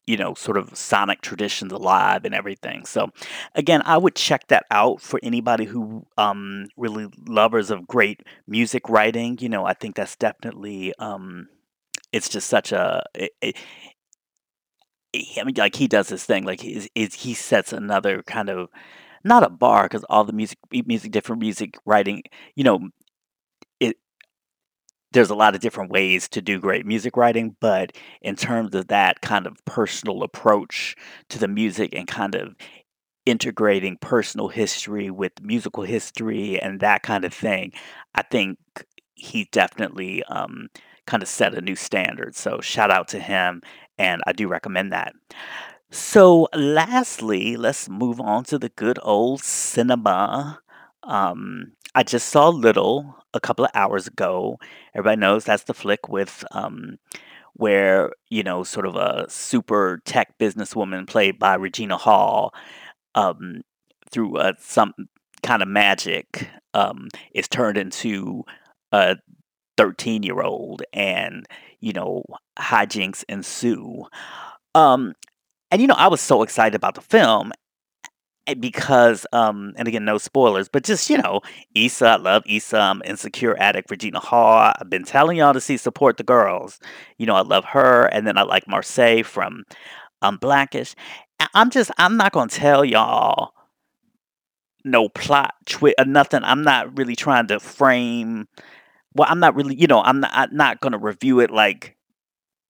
you 0.06 0.18
know, 0.18 0.34
sort 0.34 0.58
of 0.58 0.76
sonic 0.78 1.22
traditions 1.22 1.72
alive 1.72 2.26
and 2.26 2.36
everything. 2.36 2.86
So, 2.86 3.10
again, 3.56 3.82
I 3.86 3.98
would 3.98 4.16
check 4.16 4.48
that 4.48 4.66
out 4.70 5.02
for 5.02 5.20
anybody 5.24 5.66
who 5.66 6.06
um, 6.18 6.68
really 6.76 7.08
lovers 7.28 7.72
of 7.72 7.88
great 7.88 8.22
music 8.48 8.90
writing. 8.90 9.38
You 9.40 9.50
know, 9.50 9.66
I 9.66 9.74
think 9.74 9.96
that's 9.96 10.16
definitely 10.18 10.94
um, 11.00 11.48
it's 12.12 12.30
just 12.30 12.50
such 12.50 12.72
a. 12.72 13.04
It, 13.14 13.32
it, 13.42 13.58
I 15.16 15.44
mean, 15.44 15.56
like 15.58 15.76
he 15.76 15.88
does 15.88 16.08
this 16.08 16.26
thing, 16.26 16.44
like 16.44 16.62
he, 16.62 16.90
he 16.96 17.34
sets 17.34 17.72
another 17.72 18.24
kind 18.24 18.50
of 18.50 18.70
not 19.24 19.44
a 19.44 19.50
bar 19.50 19.84
because 19.84 20.04
all 20.06 20.24
the 20.24 20.34
music, 20.34 20.58
music, 20.72 21.12
different 21.12 21.42
music 21.42 21.78
writing, 21.86 22.24
you 22.56 22.64
know, 22.64 22.90
it 23.80 23.98
there's 25.12 25.30
a 25.30 25.36
lot 25.36 25.54
of 25.56 25.62
different 25.62 25.92
ways 25.92 26.28
to 26.30 26.42
do 26.42 26.60
great 26.60 26.86
music 26.86 27.16
writing, 27.16 27.56
but 27.60 27.96
in 28.22 28.36
terms 28.36 28.74
of 28.74 28.88
that 28.88 29.22
kind 29.22 29.46
of 29.46 29.64
personal 29.66 30.24
approach 30.24 30.96
to 31.30 31.38
the 31.40 31.48
music 31.48 31.94
and 31.94 32.08
kind 32.08 32.36
of 32.36 32.56
integrating 33.26 33.98
personal 34.02 34.50
history 34.50 35.10
with 35.10 35.32
musical 35.42 35.84
history 35.84 36.60
and 36.60 36.80
that 36.80 37.04
kind 37.04 37.24
of 37.24 37.34
thing, 37.34 37.72
I 38.16 38.24
think 38.24 38.58
he 39.14 39.48
definitely 39.52 40.24
um, 40.24 40.68
kind 41.06 41.24
of 41.24 41.30
set 41.30 41.54
a 41.54 41.62
new 41.62 41.76
standard. 41.76 42.36
So 42.36 42.60
shout 42.62 42.92
out 42.92 43.08
to 43.10 43.20
him, 43.20 43.62
and 43.98 44.22
I 44.26 44.34
do 44.34 44.48
recommend 44.48 44.92
that. 44.92 45.14
So, 45.92 46.48
lastly, 46.56 47.56
let's 47.56 47.88
move 47.88 48.20
on 48.20 48.46
to 48.46 48.58
the 48.58 48.70
good 48.70 48.98
old 49.04 49.42
cinema. 49.42 50.60
Um, 51.04 51.74
I 51.94 52.04
just 52.04 52.30
saw 52.30 52.50
Little 52.50 53.16
a 53.34 53.40
couple 53.40 53.66
of 53.66 53.72
hours 53.76 54.08
ago. 54.08 54.58
Everybody 54.96 55.20
knows 55.20 55.44
that's 55.44 55.66
the 55.66 55.74
flick 55.74 56.10
with 56.10 56.44
um, 56.52 56.98
where 57.54 58.12
you 58.30 58.44
know, 58.44 58.64
sort 58.64 58.88
of 58.88 58.96
a 58.96 59.28
super 59.30 60.02
tech 60.06 60.38
businesswoman 60.40 61.08
played 61.08 61.38
by 61.38 61.54
Regina 61.56 61.98
Hall, 61.98 62.54
um, 63.16 63.62
through 64.10 64.38
uh, 64.38 64.54
some 64.60 64.94
kind 65.44 65.62
of 65.62 65.68
magic, 65.68 66.50
um, 66.74 67.10
is 67.36 67.48
turned 67.48 67.78
into 67.78 68.44
a 68.92 69.18
13 69.78 70.24
year 70.24 70.42
old, 70.42 70.84
and 70.94 71.46
you 71.80 71.94
know, 71.94 72.24
hijinks 72.58 73.24
ensue. 73.30 74.06
Um, 74.76 75.14
and 75.72 75.82
you 75.82 75.88
know, 75.88 75.96
I 75.98 76.08
was 76.08 76.22
so 76.22 76.44
excited 76.44 76.76
about 76.76 76.96
the 76.96 77.02
film, 77.02 77.52
Eh, 78.46 78.56
because 78.56 79.26
um 79.32 79.72
and 79.78 79.88
again 79.88 80.04
no 80.04 80.18
spoilers 80.18 80.68
but 80.68 80.84
just 80.84 81.10
you 81.10 81.18
know 81.18 81.40
Issa 81.76 82.06
I 82.06 82.16
love 82.18 82.44
Issa 82.46 82.78
I'm 82.78 83.02
insecure 83.06 83.56
addict 83.58 83.90
Regina 83.90 84.20
Hall 84.20 84.74
I've 84.78 84.90
been 84.90 85.06
telling 85.06 85.38
y'all 85.38 85.54
to 85.54 85.62
see 85.62 85.78
support 85.78 86.18
the 86.18 86.24
girls 86.26 86.78
you 87.18 87.26
know 87.26 87.36
I 87.36 87.42
love 87.42 87.64
her 87.64 88.08
and 88.08 88.28
then 88.28 88.38
I 88.38 88.42
like 88.42 88.66
Marsai 88.66 89.24
from 89.24 89.64
um 90.22 90.36
Blackish 90.38 90.94
I'm 91.54 91.70
just 91.70 91.90
I'm 91.98 92.18
not 92.18 92.34
gonna 92.34 92.50
tell 92.50 92.84
y'all 92.84 93.54
no 94.84 95.10
plot 95.10 95.54
twist, 95.66 95.96
or 95.98 96.06
nothing. 96.06 96.44
I'm 96.44 96.64
not 96.64 96.98
really 96.98 97.16
trying 97.16 97.48
to 97.48 97.60
frame. 97.60 98.48
Well, 99.16 99.28
I'm 99.30 99.40
not 99.40 99.56
really, 99.56 99.76
you 99.76 99.88
know, 99.88 100.02
I'm 100.02 100.20
not, 100.22 100.32
I'm 100.34 100.56
not 100.56 100.80
going 100.82 100.94
to 100.94 100.98
review 100.98 101.40
it 101.40 101.52
like 101.52 101.96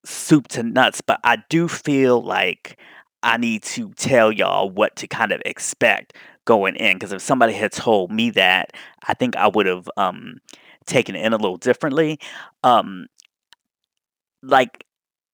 soup 0.06 0.48
to 0.50 0.64
nuts, 0.64 1.02
but 1.02 1.20
I 1.24 1.38
do 1.50 1.68
feel 1.68 2.22
like 2.22 2.80
I 3.24 3.38
need 3.38 3.64
to 3.64 3.92
tell 3.94 4.32
y'all 4.32 4.70
what 4.70 4.96
to 4.98 5.08
kind 5.08 5.32
of 5.32 5.42
expect 5.46 6.14
going 6.46 6.76
in. 6.76 6.98
Because 6.98 7.14
if 7.14 7.22
somebody 7.22 7.54
had 7.54 7.72
told 7.72 8.12
me 8.12 8.30
that, 8.32 8.74
I 9.08 9.14
think 9.14 9.36
I 9.36 9.48
would 9.48 9.66
have 9.66 9.90
um, 9.98 10.40
taken 10.86 11.16
it 11.16 11.26
in 11.26 11.34
a 11.34 11.38
little 11.38 11.58
differently. 11.58 12.20
Um, 12.64 13.08
like 14.42 14.83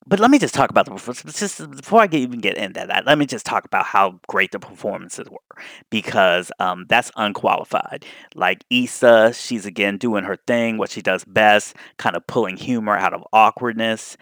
but 0.10 0.20
let 0.20 0.32
me 0.32 0.40
just 0.40 0.56
talk 0.56 0.72
about 0.72 0.86
the 0.86 0.92
performance. 0.92 1.40
Just 1.40 1.70
before 1.70 2.02
I 2.02 2.10
even 2.12 2.40
get 2.40 2.58
into 2.58 2.84
that, 2.88 3.06
let 3.06 3.20
me 3.20 3.28
just 3.28 3.46
talk 3.46 3.64
about 3.64 3.86
how 3.86 4.20
great 4.28 4.52
the 4.52 4.60
performances 4.60 5.30
were 5.30 5.64
because 5.92 6.52
um, 6.60 6.86
that's 6.90 7.12
unqualified. 7.16 8.06
Like 8.34 8.66
Issa, 8.72 9.34
she's 9.34 9.68
again 9.68 9.98
doing 9.98 10.24
her 10.24 10.36
thing, 10.36 10.80
what 10.80 10.90
she 10.90 11.04
does 11.04 11.24
best, 11.26 11.76
kind 11.98 12.16
of 12.16 12.26
pulling 12.26 12.58
humor 12.58 12.98
out 12.98 13.14
of 13.14 13.24
awkwardness. 13.32 14.18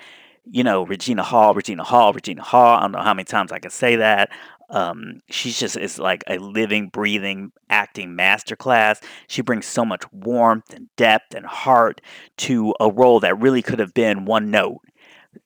You 0.50 0.64
know, 0.64 0.86
Regina 0.86 1.24
Hall, 1.24 1.54
Regina 1.54 1.84
Hall, 1.86 2.12
Regina 2.12 2.44
Hall. 2.44 2.78
I 2.78 2.82
don't 2.82 2.92
know 2.92 3.02
how 3.02 3.14
many 3.14 3.26
times 3.26 3.54
I 3.54 3.60
can 3.60 3.72
say 3.72 3.96
that. 3.96 4.30
Um, 4.70 5.22
she's 5.30 5.58
just 5.58 5.78
is 5.78 5.98
like 5.98 6.26
a 6.28 6.38
living, 6.40 6.90
breathing 6.90 7.54
acting 7.70 8.10
masterclass. 8.10 9.02
She 9.28 9.42
brings 9.42 9.66
so 9.66 9.86
much 9.86 10.04
warmth 10.12 10.74
and 10.74 10.94
depth 10.98 11.34
and 11.34 11.46
heart 11.46 12.02
to 12.38 12.74
a 12.82 12.92
role 12.92 13.22
that 13.22 13.40
really 13.40 13.62
could 13.62 13.80
have 13.80 13.94
been 13.94 14.26
one 14.26 14.52
note 14.52 14.82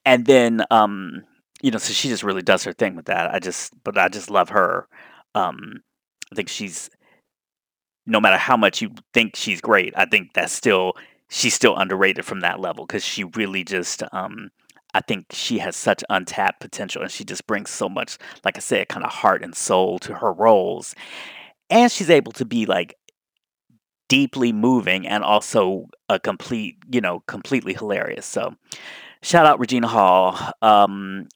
and 0.05 0.25
then 0.25 0.63
um 0.71 1.23
you 1.61 1.71
know 1.71 1.77
so 1.77 1.93
she 1.93 2.09
just 2.09 2.23
really 2.23 2.41
does 2.41 2.63
her 2.63 2.73
thing 2.73 2.95
with 2.95 3.05
that 3.05 3.33
i 3.33 3.39
just 3.39 3.73
but 3.83 3.97
i 3.97 4.07
just 4.07 4.29
love 4.29 4.49
her 4.49 4.87
um 5.35 5.81
i 6.31 6.35
think 6.35 6.49
she's 6.49 6.89
no 8.05 8.19
matter 8.19 8.37
how 8.37 8.57
much 8.57 8.81
you 8.81 8.91
think 9.13 9.35
she's 9.35 9.61
great 9.61 9.93
i 9.95 10.05
think 10.05 10.33
that's 10.33 10.53
still 10.53 10.93
she's 11.29 11.53
still 11.53 11.77
underrated 11.77 12.25
from 12.25 12.41
that 12.41 12.59
level 12.59 12.85
because 12.85 13.03
she 13.03 13.23
really 13.23 13.63
just 13.63 14.03
um 14.11 14.49
i 14.93 15.01
think 15.01 15.25
she 15.31 15.59
has 15.59 15.75
such 15.75 16.03
untapped 16.09 16.59
potential 16.59 17.01
and 17.01 17.11
she 17.11 17.23
just 17.23 17.45
brings 17.47 17.69
so 17.69 17.87
much 17.87 18.17
like 18.43 18.57
i 18.57 18.59
said 18.59 18.87
kind 18.89 19.05
of 19.05 19.11
heart 19.11 19.43
and 19.43 19.55
soul 19.55 19.99
to 19.99 20.13
her 20.15 20.33
roles. 20.33 20.95
And 21.69 21.89
she's 21.89 22.09
able 22.09 22.33
to 22.33 22.43
be 22.43 22.65
like 22.65 22.95
deeply 24.11 24.51
moving 24.51 25.07
and 25.07 25.23
also 25.23 25.87
a 26.09 26.19
complete 26.19 26.75
you 26.91 26.99
know 26.99 27.21
completely 27.27 27.73
hilarious 27.73 28.25
so 28.25 28.53
Shout 29.23 29.45
out 29.45 29.59
Regina 29.59 29.87
Hall. 29.87 30.37
Um, 30.61 31.27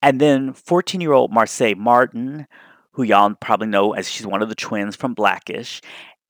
and 0.00 0.20
then 0.20 0.52
14 0.52 1.00
year 1.00 1.12
old 1.12 1.32
Marsai 1.32 1.76
Martin, 1.76 2.46
who 2.92 3.02
y'all 3.02 3.34
probably 3.34 3.66
know 3.66 3.92
as 3.94 4.08
she's 4.08 4.26
one 4.26 4.42
of 4.42 4.48
the 4.48 4.54
twins 4.54 4.94
from 4.94 5.14
Blackish. 5.14 5.82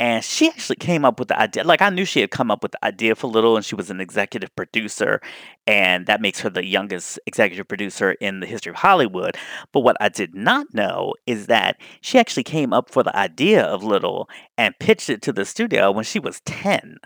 And 0.03 0.25
she 0.25 0.49
actually 0.49 0.75
came 0.81 1.05
up 1.05 1.21
with 1.21 1.29
the 1.29 1.39
idea. 1.39 1.63
Like, 1.63 1.81
I 1.81 1.89
knew 1.89 2.05
she 2.05 2.21
had 2.23 2.33
come 2.33 2.51
up 2.51 2.65
with 2.65 2.73
the 2.73 2.85
idea 2.85 3.15
for 3.15 3.29
Little, 3.29 3.55
and 3.55 3.65
she 3.65 3.77
was 3.77 3.89
an 3.89 4.01
executive 4.01 4.53
producer. 4.57 5.21
And 5.65 6.07
that 6.07 6.21
makes 6.21 6.41
her 6.41 6.51
the 6.51 6.65
youngest 6.65 7.21
executive 7.25 7.69
producer 7.69 8.11
in 8.21 8.41
the 8.41 8.47
history 8.49 8.71
of 8.71 8.77
Hollywood. 8.77 9.37
But 9.73 9.81
what 9.83 9.97
I 10.01 10.09
did 10.09 10.35
not 10.35 10.67
know 10.75 11.15
is 11.29 11.47
that 11.47 11.77
she 12.01 12.19
actually 12.19 12.43
came 12.43 12.73
up 12.73 12.91
for 12.91 13.05
the 13.05 13.17
idea 13.17 13.63
of 13.63 13.85
Little 13.85 14.29
and 14.59 14.77
pitched 14.81 15.09
it 15.09 15.23
to 15.23 15.33
the 15.33 15.45
studio 15.45 15.93
when 15.93 16.03
she 16.03 16.19
was 16.19 16.41
10. 16.47 16.97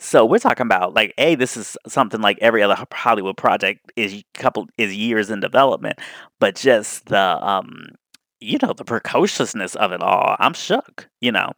So 0.00 0.24
we're 0.24 0.38
talking 0.40 0.66
about 0.66 0.94
like 0.94 1.14
a 1.18 1.36
this 1.36 1.56
is 1.56 1.76
something 1.86 2.20
like 2.20 2.38
every 2.40 2.64
other 2.64 2.76
Hollywood 2.92 3.36
project 3.36 3.92
is 3.94 4.24
couple 4.34 4.66
is 4.76 4.94
years 4.94 5.30
in 5.30 5.38
development, 5.38 6.00
but 6.40 6.56
just 6.56 7.06
the 7.06 7.44
um 7.44 7.90
you 8.40 8.58
know 8.62 8.72
the 8.72 8.84
precociousness 8.84 9.74
of 9.74 9.92
it 9.92 10.00
all. 10.00 10.36
I'm 10.38 10.54
shook, 10.54 11.08
you 11.20 11.32
know. 11.32 11.52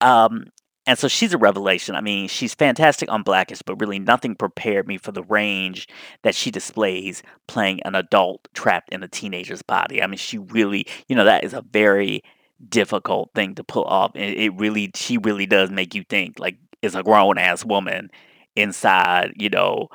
Um 0.00 0.46
and 0.86 0.98
so 0.98 1.06
she's 1.06 1.34
a 1.34 1.38
revelation. 1.38 1.94
I 1.94 2.00
mean, 2.00 2.28
she's 2.28 2.54
fantastic 2.54 3.12
on 3.12 3.22
Blackish, 3.22 3.60
but 3.60 3.78
really 3.78 3.98
nothing 3.98 4.34
prepared 4.34 4.88
me 4.88 4.96
for 4.96 5.12
the 5.12 5.22
range 5.24 5.86
that 6.22 6.34
she 6.34 6.50
displays 6.50 7.22
playing 7.46 7.82
an 7.82 7.94
adult 7.94 8.48
trapped 8.54 8.88
in 8.90 9.02
a 9.02 9.08
teenager's 9.08 9.60
body. 9.60 10.02
I 10.02 10.06
mean, 10.06 10.16
she 10.16 10.38
really, 10.38 10.86
you 11.06 11.14
know, 11.14 11.26
that 11.26 11.44
is 11.44 11.52
a 11.52 11.60
very 11.60 12.22
difficult 12.70 13.32
thing 13.34 13.54
to 13.56 13.64
pull 13.64 13.84
off. 13.84 14.12
And 14.14 14.34
it 14.34 14.48
really, 14.58 14.90
she 14.94 15.18
really 15.18 15.44
does 15.44 15.70
make 15.70 15.94
you 15.94 16.04
think. 16.04 16.38
Like, 16.38 16.56
is 16.80 16.94
a 16.94 17.02
grown 17.02 17.36
ass 17.36 17.66
woman 17.66 18.10
inside, 18.56 19.34
you 19.36 19.50
know, 19.50 19.88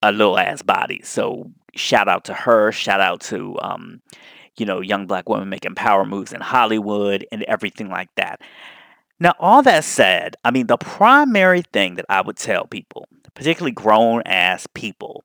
a 0.00 0.12
little 0.12 0.38
ass 0.38 0.62
body. 0.62 1.00
So 1.02 1.50
shout 1.74 2.06
out 2.06 2.24
to 2.26 2.34
her. 2.34 2.70
Shout 2.70 3.00
out 3.00 3.20
to 3.22 3.58
um, 3.62 4.00
you 4.56 4.66
know, 4.66 4.80
young 4.80 5.06
black 5.06 5.28
women 5.28 5.48
making 5.48 5.74
power 5.74 6.04
moves 6.04 6.32
in 6.32 6.40
Hollywood 6.40 7.26
and 7.32 7.42
everything 7.44 7.88
like 7.88 8.14
that. 8.16 8.40
Now, 9.22 9.34
all 9.38 9.62
that 9.62 9.84
said, 9.84 10.36
I 10.44 10.50
mean, 10.50 10.66
the 10.66 10.78
primary 10.78 11.62
thing 11.72 11.96
that 11.96 12.06
I 12.08 12.22
would 12.22 12.36
tell 12.36 12.66
people, 12.66 13.06
particularly 13.34 13.72
grown 13.72 14.22
ass 14.24 14.66
people, 14.72 15.24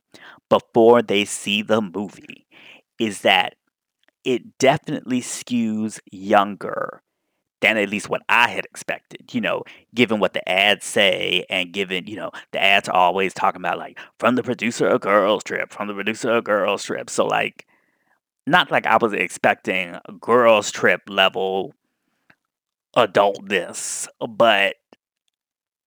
before 0.49 1.01
they 1.01 1.23
see 1.23 1.61
the 1.61 1.81
movie, 1.81 2.45
is 2.99 3.21
that 3.21 3.55
it 4.25 4.57
definitely 4.57 5.21
skews 5.21 5.99
younger 6.11 7.01
than 7.61 7.77
at 7.77 7.89
least 7.89 8.09
what 8.09 8.21
I 8.27 8.49
had 8.49 8.65
expected, 8.65 9.33
you 9.33 9.39
know, 9.39 9.63
given 9.93 10.19
what 10.19 10.33
the 10.33 10.47
ads 10.47 10.85
say 10.85 11.45
and 11.49 11.71
given, 11.71 12.05
you 12.05 12.17
know, 12.17 12.31
the 12.51 12.61
ads 12.61 12.89
are 12.89 12.95
always 12.95 13.33
talking 13.33 13.61
about 13.61 13.77
like 13.77 13.97
from 14.19 14.35
the 14.35 14.43
producer 14.43 14.87
of 14.87 15.01
Girls 15.01 15.43
Trip, 15.43 15.71
from 15.71 15.87
the 15.87 15.93
producer 15.93 16.31
of 16.31 16.43
Girls 16.43 16.83
Trip. 16.83 17.09
So 17.09 17.25
like 17.25 17.65
not 18.45 18.71
like 18.71 18.85
I 18.85 18.97
was 18.97 19.13
expecting 19.13 19.95
a 20.05 20.11
Girls 20.11 20.69
Trip 20.69 21.01
level 21.07 21.73
adultness, 22.95 24.07
but 24.27 24.75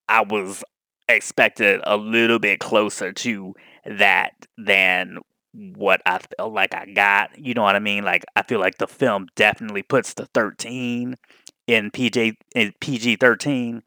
I 0.07 0.21
was 0.21 0.63
expected 1.07 1.81
a 1.85 1.97
little 1.97 2.39
bit 2.39 2.59
closer 2.59 3.11
to 3.11 3.55
that 3.85 4.31
than 4.57 5.19
what 5.53 6.01
I 6.05 6.19
felt 6.37 6.53
like 6.53 6.75
I 6.75 6.85
got. 6.85 7.37
You 7.37 7.53
know 7.53 7.63
what 7.63 7.75
I 7.75 7.79
mean? 7.79 8.03
Like 8.03 8.23
I 8.35 8.43
feel 8.43 8.59
like 8.59 8.77
the 8.77 8.87
film 8.87 9.27
definitely 9.35 9.83
puts 9.83 10.13
the 10.13 10.27
13 10.27 11.15
in 11.67 11.91
PG 11.91 12.37
in 12.55 12.73
PG 12.79 13.17
thirteen. 13.17 13.83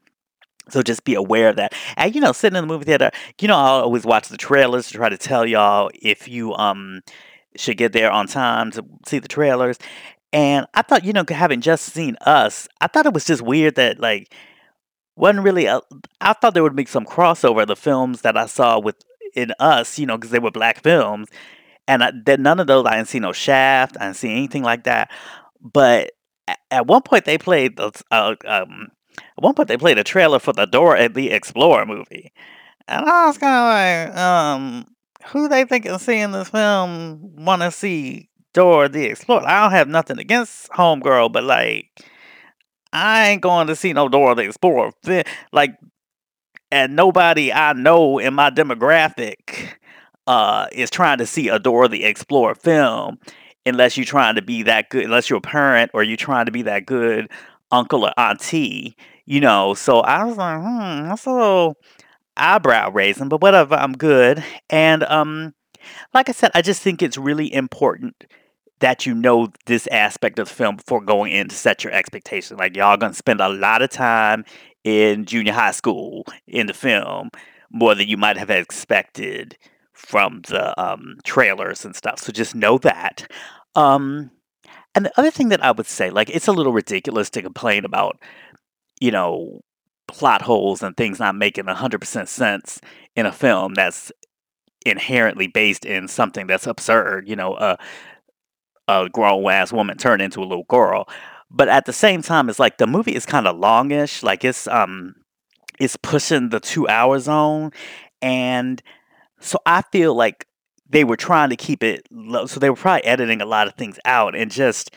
So 0.69 0.81
just 0.81 1.03
be 1.03 1.15
aware 1.15 1.49
of 1.49 1.57
that. 1.57 1.73
And 1.97 2.15
you 2.15 2.21
know, 2.21 2.31
sitting 2.31 2.55
in 2.57 2.63
the 2.65 2.73
movie 2.73 2.85
theater, 2.85 3.11
you 3.41 3.47
know, 3.49 3.55
I 3.55 3.67
always 3.81 4.05
watch 4.05 4.29
the 4.29 4.37
trailers 4.37 4.87
to 4.87 4.93
try 4.93 5.09
to 5.09 5.17
tell 5.17 5.45
y'all 5.45 5.91
if 5.93 6.27
you 6.27 6.53
um 6.53 7.01
should 7.55 7.77
get 7.77 7.91
there 7.93 8.11
on 8.11 8.27
time 8.27 8.71
to 8.71 8.85
see 9.05 9.19
the 9.19 9.27
trailers. 9.27 9.77
And 10.33 10.65
I 10.73 10.81
thought, 10.81 11.05
you 11.05 11.13
know, 11.13 11.23
having 11.29 11.61
just 11.61 11.85
seen 11.85 12.17
us, 12.21 12.67
I 12.81 12.87
thought 12.87 13.05
it 13.05 13.13
was 13.13 13.25
just 13.25 13.43
weird 13.43 13.75
that 13.75 13.99
like 13.99 14.33
wasn't 15.15 15.45
really. 15.45 15.65
A, 15.65 15.79
I 16.19 16.33
thought 16.33 16.55
there 16.55 16.63
would 16.63 16.75
be 16.75 16.85
some 16.85 17.05
crossover 17.05 17.61
of 17.61 17.67
the 17.67 17.75
films 17.75 18.21
that 18.21 18.35
I 18.35 18.47
saw 18.47 18.79
with 18.79 18.95
in 19.35 19.53
us, 19.59 19.99
you 19.99 20.07
know, 20.07 20.17
because 20.17 20.31
they 20.31 20.39
were 20.39 20.51
black 20.51 20.81
films, 20.81 21.29
and 21.87 22.03
I, 22.03 22.11
that 22.25 22.39
none 22.39 22.59
of 22.59 22.65
those 22.65 22.85
I 22.85 22.95
didn't 22.95 23.09
see 23.09 23.19
no 23.19 23.31
Shaft, 23.31 23.95
I 23.99 24.05
didn't 24.05 24.17
see 24.17 24.31
anything 24.31 24.63
like 24.63 24.85
that. 24.85 25.11
But 25.61 26.11
at 26.71 26.87
one 26.87 27.03
point 27.03 27.25
they 27.25 27.37
played 27.37 27.77
the 27.77 27.91
uh, 28.09 28.35
um, 28.45 28.87
at 29.17 29.43
one 29.43 29.53
point 29.53 29.67
they 29.67 29.77
played 29.77 29.99
a 29.99 30.03
trailer 30.03 30.39
for 30.39 30.53
the 30.53 30.65
Dora 30.65 31.09
the 31.09 31.29
Explorer 31.29 31.85
movie, 31.85 32.33
and 32.87 33.05
I 33.05 33.27
was 33.27 33.37
kind 33.37 34.09
of 34.09 34.15
like, 34.15 34.17
um, 34.17 34.85
who 35.27 35.47
they 35.47 35.63
think 35.65 35.85
is 35.85 36.01
seeing 36.01 36.31
this 36.31 36.49
film 36.49 37.35
want 37.35 37.61
to 37.61 37.71
see 37.71 38.29
Dora 38.53 38.89
the 38.89 39.05
Explorer? 39.05 39.45
I 39.45 39.63
don't 39.63 39.71
have 39.71 39.87
nothing 39.87 40.19
against 40.19 40.69
Homegirl, 40.71 41.31
but 41.31 41.43
like, 41.43 41.89
I 42.91 43.29
ain't 43.29 43.41
going 43.41 43.67
to 43.67 43.75
see 43.75 43.93
no 43.93 44.07
Dora 44.07 44.35
the 44.35 44.43
Explorer. 44.43 44.91
Film. 45.03 45.23
Like, 45.51 45.75
and 46.71 46.95
nobody 46.95 47.51
I 47.51 47.73
know 47.73 48.19
in 48.19 48.33
my 48.33 48.49
demographic 48.49 49.69
uh 50.25 50.67
is 50.71 50.89
trying 50.89 51.17
to 51.17 51.25
see 51.25 51.49
a 51.49 51.59
Dora 51.59 51.87
the 51.89 52.05
Explorer 52.05 52.55
film 52.55 53.19
unless 53.65 53.97
you're 53.97 54.05
trying 54.05 54.35
to 54.35 54.41
be 54.41 54.63
that 54.63 54.89
good, 54.89 55.05
unless 55.05 55.29
you're 55.29 55.37
a 55.37 55.41
parent 55.41 55.91
or 55.93 56.03
you're 56.03 56.17
trying 56.17 56.45
to 56.45 56.51
be 56.51 56.61
that 56.63 56.85
good 56.85 57.29
uncle 57.71 58.05
or 58.05 58.13
auntie, 58.19 58.95
you 59.25 59.39
know. 59.39 59.73
So 59.73 59.99
I 59.99 60.23
was 60.23 60.37
like, 60.37 60.59
hmm, 60.59 61.07
that's 61.07 61.25
a 61.25 61.31
little 61.31 61.77
eyebrow 62.37 62.91
raising, 62.91 63.29
but 63.29 63.41
whatever, 63.41 63.75
I'm 63.75 63.93
good. 63.93 64.43
And 64.69 65.03
um, 65.03 65.53
like 66.13 66.29
I 66.29 66.31
said, 66.31 66.51
I 66.53 66.61
just 66.61 66.81
think 66.81 67.01
it's 67.01 67.17
really 67.17 67.53
important 67.53 68.25
that 68.83 69.05
you 69.05 69.15
know 69.15 69.47
this 69.65 69.87
aspect 69.87 70.37
of 70.39 70.49
the 70.49 70.53
film 70.53 70.75
before 70.75 70.99
going 70.99 71.31
in 71.31 71.47
to 71.47 71.55
set 71.55 71.85
your 71.85 71.93
expectations. 71.93 72.59
Like 72.59 72.75
y'all 72.75 72.97
gonna 72.97 73.13
spend 73.13 73.39
a 73.39 73.47
lot 73.47 73.81
of 73.81 73.89
time 73.89 74.43
in 74.83 75.23
junior 75.23 75.53
high 75.53 75.71
school 75.71 76.25
in 76.47 76.67
the 76.67 76.73
film, 76.73 77.29
more 77.71 77.95
than 77.95 78.09
you 78.09 78.17
might 78.17 78.35
have 78.35 78.49
expected 78.49 79.57
from 79.93 80.41
the 80.49 80.77
um, 80.77 81.15
trailers 81.23 81.85
and 81.85 81.95
stuff. 81.95 82.19
So 82.19 82.33
just 82.33 82.55
know 82.55 82.77
that. 82.79 83.25
Um, 83.73 84.31
and 84.93 85.05
the 85.05 85.17
other 85.17 85.31
thing 85.31 85.47
that 85.47 85.63
I 85.63 85.71
would 85.71 85.87
say, 85.87 86.09
like, 86.09 86.29
it's 86.29 86.49
a 86.49 86.51
little 86.51 86.73
ridiculous 86.73 87.29
to 87.29 87.41
complain 87.41 87.85
about, 87.85 88.19
you 88.99 89.11
know, 89.11 89.61
plot 90.09 90.41
holes 90.41 90.83
and 90.83 90.97
things 90.97 91.21
not 91.21 91.35
making 91.35 91.65
100% 91.65 92.27
sense 92.27 92.81
in 93.15 93.25
a 93.25 93.31
film 93.31 93.75
that's 93.75 94.11
inherently 94.85 95.47
based 95.47 95.85
in 95.85 96.09
something 96.09 96.47
that's 96.47 96.67
absurd, 96.67 97.29
you 97.29 97.37
know, 97.37 97.55
a, 97.55 97.77
a 98.87 99.09
grown 99.09 99.45
ass 99.49 99.71
woman 99.73 99.97
turned 99.97 100.21
into 100.21 100.41
a 100.41 100.45
little 100.45 100.65
girl. 100.65 101.07
but 101.51 101.69
at 101.69 101.85
the 101.85 101.93
same 101.93 102.21
time, 102.21 102.49
it's 102.49 102.59
like 102.59 102.77
the 102.77 102.87
movie 102.87 103.15
is 103.15 103.25
kind 103.25 103.47
of 103.47 103.57
longish. 103.57 104.23
Like 104.23 104.43
it's 104.43 104.67
um, 104.67 105.15
it's 105.79 105.95
pushing 105.97 106.49
the 106.49 106.59
two 106.59 106.87
hour 106.87 107.19
zone, 107.19 107.71
and 108.21 108.81
so 109.39 109.59
I 109.65 109.83
feel 109.91 110.15
like 110.15 110.47
they 110.89 111.03
were 111.03 111.17
trying 111.17 111.49
to 111.49 111.55
keep 111.55 111.83
it 111.83 112.07
low. 112.11 112.45
So 112.47 112.59
they 112.59 112.69
were 112.69 112.75
probably 112.75 113.05
editing 113.05 113.41
a 113.41 113.45
lot 113.45 113.67
of 113.67 113.75
things 113.75 113.99
out 114.05 114.35
and 114.35 114.51
just, 114.51 114.95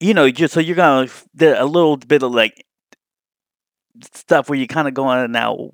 you 0.00 0.14
know, 0.14 0.30
just 0.30 0.54
so 0.54 0.60
you're 0.60 0.76
gonna 0.76 1.08
a 1.40 1.64
little 1.66 1.96
bit 1.96 2.22
of 2.22 2.32
like 2.32 2.64
stuff 4.12 4.48
where 4.48 4.58
you're 4.58 4.66
kind 4.66 4.88
of 4.88 4.94
going 4.94 5.30
now 5.32 5.70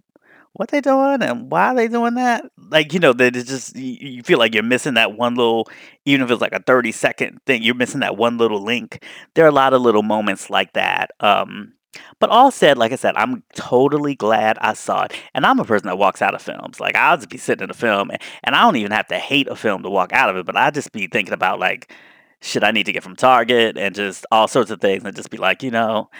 what 0.55 0.71
they 0.71 0.81
doing 0.81 1.23
and 1.23 1.51
why 1.51 1.69
are 1.69 1.75
they 1.75 1.89
doing 1.89 2.15
that? 2.15 2.45
Like, 2.57 2.93
you 2.93 3.01
know, 3.01 3.13
that 3.15 3.37
it's 3.37 3.49
just 3.49 3.77
you, 3.77 4.23
feel 4.23 4.39
like 4.39 4.55
you're 4.55 4.63
missing 4.63 4.95
that 4.95 5.17
one 5.17 5.35
little 5.35 5.69
even 6.05 6.25
if 6.25 6.31
it's 6.31 6.41
like 6.41 6.53
a 6.53 6.63
30 6.63 6.93
second 6.93 7.41
thing, 7.47 7.63
you're 7.63 7.75
missing 7.75 8.01
that 8.01 8.17
one 8.17 8.39
little 8.39 8.63
link. 8.63 9.05
There 9.35 9.45
are 9.45 9.49
a 9.49 9.53
lot 9.53 9.73
of 9.73 9.83
little 9.83 10.03
moments 10.03 10.51
like 10.51 10.73
that. 10.75 11.11
Um 11.21 11.75
but 12.19 12.31
all 12.31 12.51
said, 12.51 12.79
like 12.79 12.93
I 12.93 12.97
said, 12.97 13.17
I'm 13.17 13.43
totally 13.55 14.15
glad 14.15 14.57
I 14.63 14.73
saw 14.73 15.05
it. 15.05 15.13
And 15.35 15.45
I'm 15.45 15.59
a 15.59 15.65
person 15.65 15.89
that 15.89 15.99
walks 15.99 16.23
out 16.23 16.35
of 16.35 16.41
films. 16.41 16.81
Like 16.81 16.97
I'll 16.97 17.17
just 17.17 17.29
be 17.29 17.39
sitting 17.39 17.65
in 17.65 17.71
a 17.71 17.75
film 17.75 18.11
and, 18.11 18.21
and 18.45 18.55
I 18.55 18.63
don't 18.63 18.77
even 18.77 18.93
have 18.93 19.09
to 19.09 19.19
hate 19.19 19.49
a 19.49 19.57
film 19.57 19.83
to 19.83 19.91
walk 19.91 20.13
out 20.13 20.31
of 20.31 20.37
it, 20.37 20.47
but 20.47 20.57
I 20.57 20.71
just 20.71 20.93
be 20.93 21.07
thinking 21.07 21.35
about 21.35 21.59
like 21.59 21.93
shit 22.41 22.65
I 22.65 22.73
need 22.73 22.87
to 22.87 22.93
get 22.93 23.03
from 23.03 23.17
Target 23.17 23.79
and 23.79 23.95
just 23.95 24.27
all 24.33 24.49
sorts 24.49 24.71
of 24.71 24.81
things 24.81 25.05
and 25.05 25.17
just 25.17 25.31
be 25.31 25.39
like, 25.39 25.63
you 25.63 25.71
know, 25.71 26.11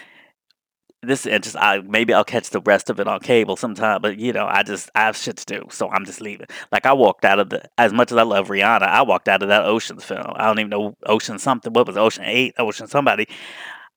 this 1.03 1.27
and 1.27 1.43
just 1.43 1.57
I 1.57 1.81
maybe 1.81 2.15
I'll 2.15 2.25
catch 2.25 2.51
the 2.51 2.61
rest 2.61 2.89
of 2.89 3.01
it 3.01 3.09
on 3.09 3.21
cable 3.21 3.57
sometime, 3.57 4.01
but 4.01 4.19
you 4.19 4.33
know, 4.33 4.47
I 4.47 4.63
just 4.63 4.89
I 4.95 5.01
have 5.03 5.17
shit 5.17 5.37
to 5.39 5.47
do, 5.47 5.67
so 5.71 5.91
I'm 5.91 6.05
just 6.05 6.21
leaving. 6.21 6.47
Like 6.71 6.87
I 6.87 6.93
walked 6.93 7.25
out 7.25 7.41
of 7.41 7.51
the 7.51 7.63
as 7.77 7.93
much 7.93 8.13
as 8.13 8.19
I 8.19 8.23
love 8.23 8.49
Rihanna, 8.49 8.83
I 8.83 9.03
walked 9.03 9.29
out 9.29 9.43
of 9.43 9.49
that 9.49 9.65
Ocean's 9.65 10.05
film. 10.05 10.33
I 10.37 10.47
don't 10.47 10.59
even 10.61 10.71
know 10.71 10.97
Ocean 11.05 11.39
something. 11.39 11.73
What 11.73 11.87
was 11.87 11.97
it, 11.97 12.01
Ocean 12.01 12.25
Eight? 12.25 12.55
Ocean 12.59 12.87
somebody. 12.87 13.27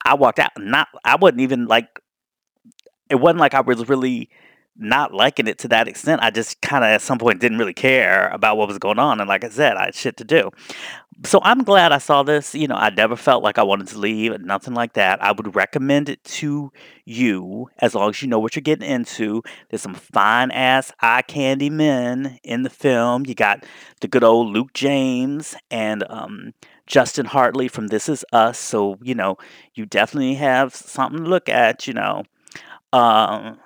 I 0.04 0.16
walked 0.16 0.40
out 0.40 0.52
not 0.58 0.88
I 1.04 1.16
wasn't 1.16 1.42
even 1.42 1.68
like 1.68 2.00
it 3.10 3.16
wasn't 3.16 3.40
like 3.40 3.54
I 3.54 3.62
was 3.62 3.88
really 3.88 4.30
not 4.78 5.14
liking 5.14 5.48
it 5.48 5.58
to 5.60 5.68
that 5.70 5.88
extent. 5.88 6.22
I 6.22 6.32
just 6.32 6.62
kind 6.62 6.84
of 6.84 6.90
at 6.90 7.02
some 7.02 7.18
point 7.18 7.40
didn't 7.40 7.60
really 7.60 7.74
care 7.74 8.28
about 8.30 8.58
what 8.58 8.68
was 8.68 8.78
going 8.78 9.00
on. 9.00 9.22
And 9.22 9.30
like 9.30 9.44
I 9.44 9.50
said, 9.50 9.78
I 9.78 9.86
had 9.86 9.96
shit 9.96 10.18
to 10.18 10.26
do. 10.26 10.52
So 11.24 11.40
I'm 11.44 11.64
glad 11.64 11.94
I 11.94 11.98
saw 11.98 12.24
this. 12.24 12.54
You 12.54 12.68
know, 12.68 12.76
I 12.76 12.90
never 12.90 13.16
felt 13.16 13.42
like 13.42 13.58
I 13.58 13.64
wanted 13.64 13.88
to 13.88 13.98
leave, 13.98 14.38
nothing 14.42 14.74
like 14.74 14.94
that. 14.94 15.24
I 15.24 15.32
would 15.32 15.56
recommend 15.56 16.10
it 16.10 16.22
to 16.26 16.74
you 17.06 17.70
as 17.80 17.96
long 17.96 18.10
as 18.10 18.22
you 18.22 18.28
know 18.28 18.40
what 18.40 18.56
you're 18.56 18.62
getting 18.62 18.90
into. 18.90 19.42
There's 19.70 19.82
some 19.82 19.96
fine 19.96 20.52
ass 20.52 20.92
eye 21.00 21.22
candy 21.22 21.70
men 21.70 22.38
in 22.44 22.64
the 22.64 22.70
film. 22.70 23.26
You 23.26 23.34
got 23.34 23.66
the 24.02 24.10
good 24.10 24.26
old 24.26 24.52
Luke 24.52 24.74
James 24.74 25.56
and 25.72 26.04
um, 26.10 26.54
Justin 26.86 27.28
Hartley 27.28 27.70
from 27.70 27.88
This 27.88 28.10
Is 28.10 28.26
Us. 28.34 28.60
So, 28.60 28.98
you 29.02 29.16
know, 29.16 29.38
you 29.74 29.86
definitely 29.86 30.36
have 30.36 30.76
something 30.76 31.24
to 31.24 31.30
look 31.30 31.48
at, 31.48 31.88
you 31.88 31.94
know. 31.94 32.24
Um, 32.92 33.58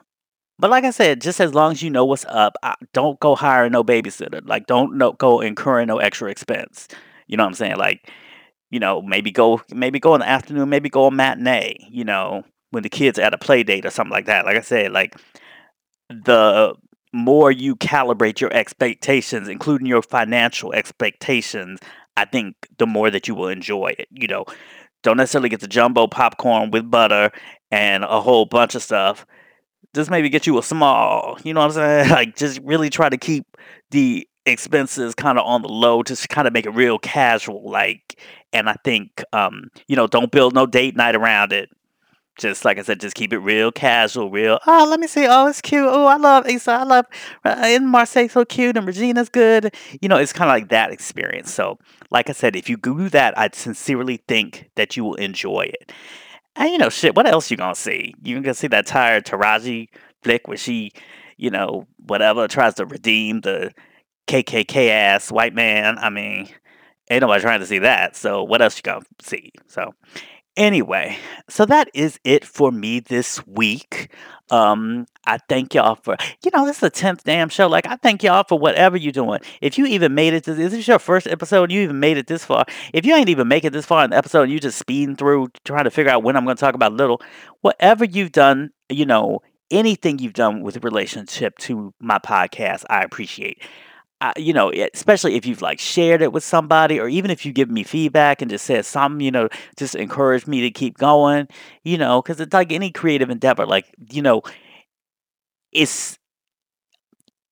but 0.60 0.70
like 0.70 0.84
I 0.84 0.92
said, 0.92 1.20
just 1.20 1.40
as 1.40 1.56
long 1.56 1.72
as 1.72 1.82
you 1.82 1.90
know 1.90 2.06
what's 2.06 2.26
up, 2.26 2.58
don't 2.94 3.20
go 3.20 3.36
hire 3.36 3.70
no 3.72 3.84
babysitter. 3.84 4.48
Like, 4.48 4.68
don't 4.68 4.98
no, 4.98 5.14
go 5.14 5.40
incurring 5.40 5.88
no 5.88 5.98
extra 5.98 6.30
expense. 6.30 6.88
You 7.30 7.38
know 7.38 7.44
what 7.44 7.50
I'm 7.50 7.56
saying? 7.56 7.78
Like, 7.78 8.12
you 8.70 8.80
know, 8.80 9.02
maybe 9.02 9.32
go 9.32 9.62
maybe 9.70 10.00
go 10.00 10.16
in 10.16 10.20
the 10.20 10.28
afternoon, 10.28 10.68
maybe 10.68 10.90
go 10.90 11.06
a 11.06 11.12
matinee. 11.12 11.78
You 11.90 12.04
know, 12.04 12.44
when 12.72 12.84
the 12.84 12.90
kids 12.90 13.18
are 13.18 13.24
at 13.24 13.34
a 13.34 13.38
play 13.38 13.64
date 13.64 13.86
or 13.86 13.92
something 13.92 14.12
like 14.12 14.26
that. 14.26 14.46
Like 14.46 14.58
I 14.58 14.62
said, 14.62 14.92
like 14.92 15.16
the 16.10 16.76
more 17.14 17.52
you 17.52 17.76
calibrate 17.76 18.42
your 18.42 18.54
expectations, 18.54 19.48
including 19.48 19.88
your 19.88 20.02
financial 20.02 20.74
expectations, 20.74 21.80
I 22.18 22.26
think 22.26 22.56
the 22.78 22.88
more 22.88 23.10
that 23.10 23.28
you 23.28 23.36
will 23.36 23.48
enjoy 23.48 23.96
it. 23.98 24.08
You 24.12 24.28
know, 24.28 24.46
don't 25.04 25.18
necessarily 25.18 25.50
get 25.50 25.62
the 25.62 25.68
jumbo 25.68 26.08
popcorn 26.08 26.72
with 26.72 26.92
butter 26.92 27.32
and 27.72 28.04
a 28.04 28.20
whole 28.20 28.46
bunch 28.46 28.76
of 28.76 28.84
stuff 28.84 29.26
just 29.96 30.10
maybe 30.10 30.30
get 30.30 30.46
you 30.46 30.58
a 30.58 30.64
small, 30.64 31.38
you 31.44 31.54
know 31.54 31.62
what 31.62 31.68
I'm 31.68 31.72
saying? 31.72 32.10
Like 32.20 32.36
just 32.36 32.60
really 32.64 32.90
try 32.90 33.10
to 33.10 33.18
keep 33.18 33.46
the 33.92 34.28
expenses 34.50 35.16
kind 35.16 35.38
of 35.38 35.46
on 35.46 35.62
the 35.62 35.70
low, 35.70 36.04
just 36.04 36.30
kind 36.30 36.48
of 36.48 36.54
make 36.54 36.66
it 36.66 36.72
real 36.72 37.00
casual. 37.00 37.70
Like, 37.70 38.20
and 38.54 38.70
I 38.70 38.76
think, 38.84 39.24
um, 39.34 39.70
you 39.88 39.96
know, 39.96 40.08
don't 40.08 40.32
build 40.32 40.54
no 40.54 40.66
date 40.66 40.96
night 40.96 41.16
around 41.16 41.54
it. 41.54 41.70
Just 42.38 42.64
like 42.64 42.80
I 42.80 42.84
said, 42.84 43.02
just 43.02 43.16
keep 43.16 43.34
it 43.34 43.40
real 43.40 43.70
casual, 43.70 44.32
real. 44.32 44.60
Oh, 44.66 44.88
let 44.90 45.02
me 45.02 45.08
see. 45.08 45.28
Oh, 45.28 45.48
it's 45.48 45.60
cute. 45.60 45.86
Oh, 45.86 46.06
I 46.06 46.16
love 46.16 46.48
Issa. 46.48 46.72
I 46.72 46.84
love 46.84 47.06
uh, 47.44 47.56
and 47.66 47.94
Marsai 47.94 48.32
so 48.32 48.46
cute 48.46 48.78
and 48.78 48.88
Regina's 48.88 49.28
good. 49.28 49.76
You 50.02 50.08
know, 50.08 50.16
it's 50.16 50.32
kind 50.32 50.50
of 50.50 50.54
like 50.54 50.70
that 50.70 50.92
experience. 50.92 51.54
So, 51.54 51.80
like 52.12 52.30
I 52.30 52.34
said, 52.34 52.56
if 52.56 52.70
you 52.70 52.78
do 52.78 53.10
that, 53.10 53.38
I 53.38 53.50
sincerely 53.52 54.24
think 54.26 54.70
that 54.76 54.96
you 54.96 55.04
will 55.04 55.16
enjoy 55.16 55.64
it. 55.64 55.92
And 56.56 56.72
you 56.72 56.78
know, 56.78 56.90
shit, 56.90 57.14
what 57.14 57.28
else 57.28 57.52
you 57.52 57.58
gonna 57.58 57.76
see? 57.76 58.14
You 58.24 58.40
gonna 58.40 58.54
see 58.54 58.68
that 58.68 58.86
tired 58.86 59.26
Taraji 59.26 59.90
flick 60.24 60.48
where 60.48 60.58
she, 60.58 60.92
you 61.36 61.50
know, 61.50 61.88
whatever, 61.98 62.48
tries 62.48 62.76
to 62.76 62.86
redeem 62.86 63.42
the 63.42 63.72
KKK 64.30 64.90
ass 64.90 65.32
white 65.32 65.56
man. 65.56 65.98
I 65.98 66.10
mean, 66.10 66.48
ain't 67.10 67.22
nobody 67.22 67.42
trying 67.42 67.62
to 67.62 67.66
see 67.66 67.80
that. 67.80 68.16
So 68.16 68.44
what 68.44 68.62
else 68.62 68.78
you 68.78 68.84
gonna 68.84 69.06
see? 69.22 69.52
So 69.68 69.94
Anyway, 70.60 71.18
so 71.48 71.66
that 71.66 71.90
is 71.94 72.20
it 72.26 72.44
for 72.44 72.70
me 72.70 73.00
this 73.00 73.46
week. 73.48 74.14
Um, 74.50 75.06
I 75.26 75.38
thank 75.48 75.74
y'all 75.74 75.96
for, 75.96 76.18
you 76.44 76.52
know, 76.54 76.66
this 76.66 76.78
is 76.78 76.82
the 76.82 76.92
10th 76.92 77.24
damn 77.24 77.48
show. 77.48 77.68
Like, 77.68 77.88
I 77.88 77.96
thank 77.96 78.24
y'all 78.24 78.44
for 78.44 78.60
whatever 78.60 78.98
you're 78.98 79.14
doing. 79.14 79.40
If 79.62 79.78
you 79.78 79.86
even 79.86 80.14
made 80.16 80.34
it 80.34 80.44
to 80.44 80.54
this, 80.54 80.74
is 80.74 80.86
your 80.86 81.00
first 81.00 81.28
episode, 81.28 81.72
you 81.72 81.80
even 81.82 82.02
made 82.02 82.18
it 82.18 82.28
this 82.28 82.44
far. 82.44 82.66
If 82.94 83.06
you 83.06 83.16
ain't 83.16 83.30
even 83.30 83.48
make 83.48 83.64
it 83.64 83.72
this 83.72 83.86
far 83.86 84.04
in 84.04 84.10
the 84.10 84.18
episode, 84.18 84.50
you 84.50 84.60
just 84.60 84.78
speeding 84.78 85.16
through 85.16 85.48
trying 85.64 85.86
to 85.86 85.92
figure 85.92 86.12
out 86.12 86.24
when 86.24 86.36
I'm 86.36 86.44
going 86.44 86.58
to 86.58 86.60
talk 86.60 86.76
about 86.76 86.92
little, 86.92 87.22
whatever 87.62 88.04
you've 88.04 88.34
done, 88.34 88.72
you 88.90 89.06
know, 89.06 89.40
anything 89.72 90.20
you've 90.20 90.34
done 90.34 90.62
with 90.62 90.84
relationship 90.84 91.58
to 91.60 91.94
my 92.02 92.20
podcast, 92.20 92.84
I 92.90 93.04
appreciate. 93.04 93.62
I, 94.22 94.34
you 94.38 94.52
know, 94.52 94.72
especially 94.94 95.36
if 95.36 95.46
you've 95.46 95.62
like 95.62 95.80
shared 95.80 96.22
it 96.22 96.34
with 96.34 96.44
somebody, 96.44 97.00
or 97.00 97.08
even 97.08 97.32
if 97.32 97.46
you 97.46 97.54
give 97.54 97.70
me 97.70 97.84
feedback 97.84 98.42
and 98.42 98.52
just 98.52 98.66
said 98.66 98.86
something, 98.86 99.22
you 99.22 99.32
know, 99.32 99.48
just 99.78 99.96
encourage 99.96 100.46
me 100.46 100.62
to 100.62 100.72
keep 100.72 100.98
going, 100.98 101.48
you 101.84 101.98
know, 101.98 102.22
because 102.22 102.40
it's 102.42 102.54
like 102.54 102.72
any 102.72 102.92
creative 102.92 103.30
endeavor, 103.30 103.66
like, 103.66 103.86
you 104.12 104.22
know, 104.22 104.42
it's, 105.72 106.18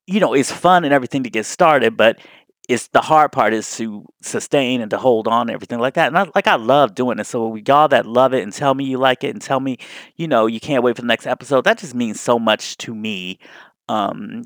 you 0.07 0.19
know, 0.19 0.33
it's 0.33 0.51
fun 0.51 0.83
and 0.83 0.93
everything 0.93 1.23
to 1.23 1.29
get 1.29 1.45
started, 1.45 1.95
but 1.95 2.19
it's 2.67 2.89
the 2.89 3.01
hard 3.01 3.31
part 3.31 3.53
is 3.53 3.77
to 3.77 4.05
sustain 4.21 4.81
and 4.81 4.91
to 4.91 4.97
hold 4.97 5.27
on 5.27 5.43
and 5.43 5.51
everything 5.51 5.79
like 5.79 5.93
that. 5.93 6.07
And 6.07 6.17
I, 6.17 6.29
like 6.35 6.47
I 6.47 6.55
love 6.55 6.95
doing 6.95 7.17
it. 7.17 7.25
So 7.25 7.55
y'all 7.55 7.87
that 7.87 8.05
love 8.05 8.33
it 8.33 8.43
and 8.43 8.51
tell 8.51 8.73
me 8.73 8.83
you 8.83 8.97
like 8.97 9.23
it 9.23 9.29
and 9.29 9.41
tell 9.41 9.61
me, 9.61 9.77
you 10.17 10.27
know, 10.27 10.47
you 10.47 10.59
can't 10.59 10.83
wait 10.83 10.97
for 10.97 11.01
the 11.01 11.07
next 11.07 11.27
episode. 11.27 11.63
That 11.63 11.77
just 11.77 11.95
means 11.95 12.19
so 12.19 12.37
much 12.37 12.75
to 12.79 12.93
me. 12.93 13.39
Um, 13.87 14.43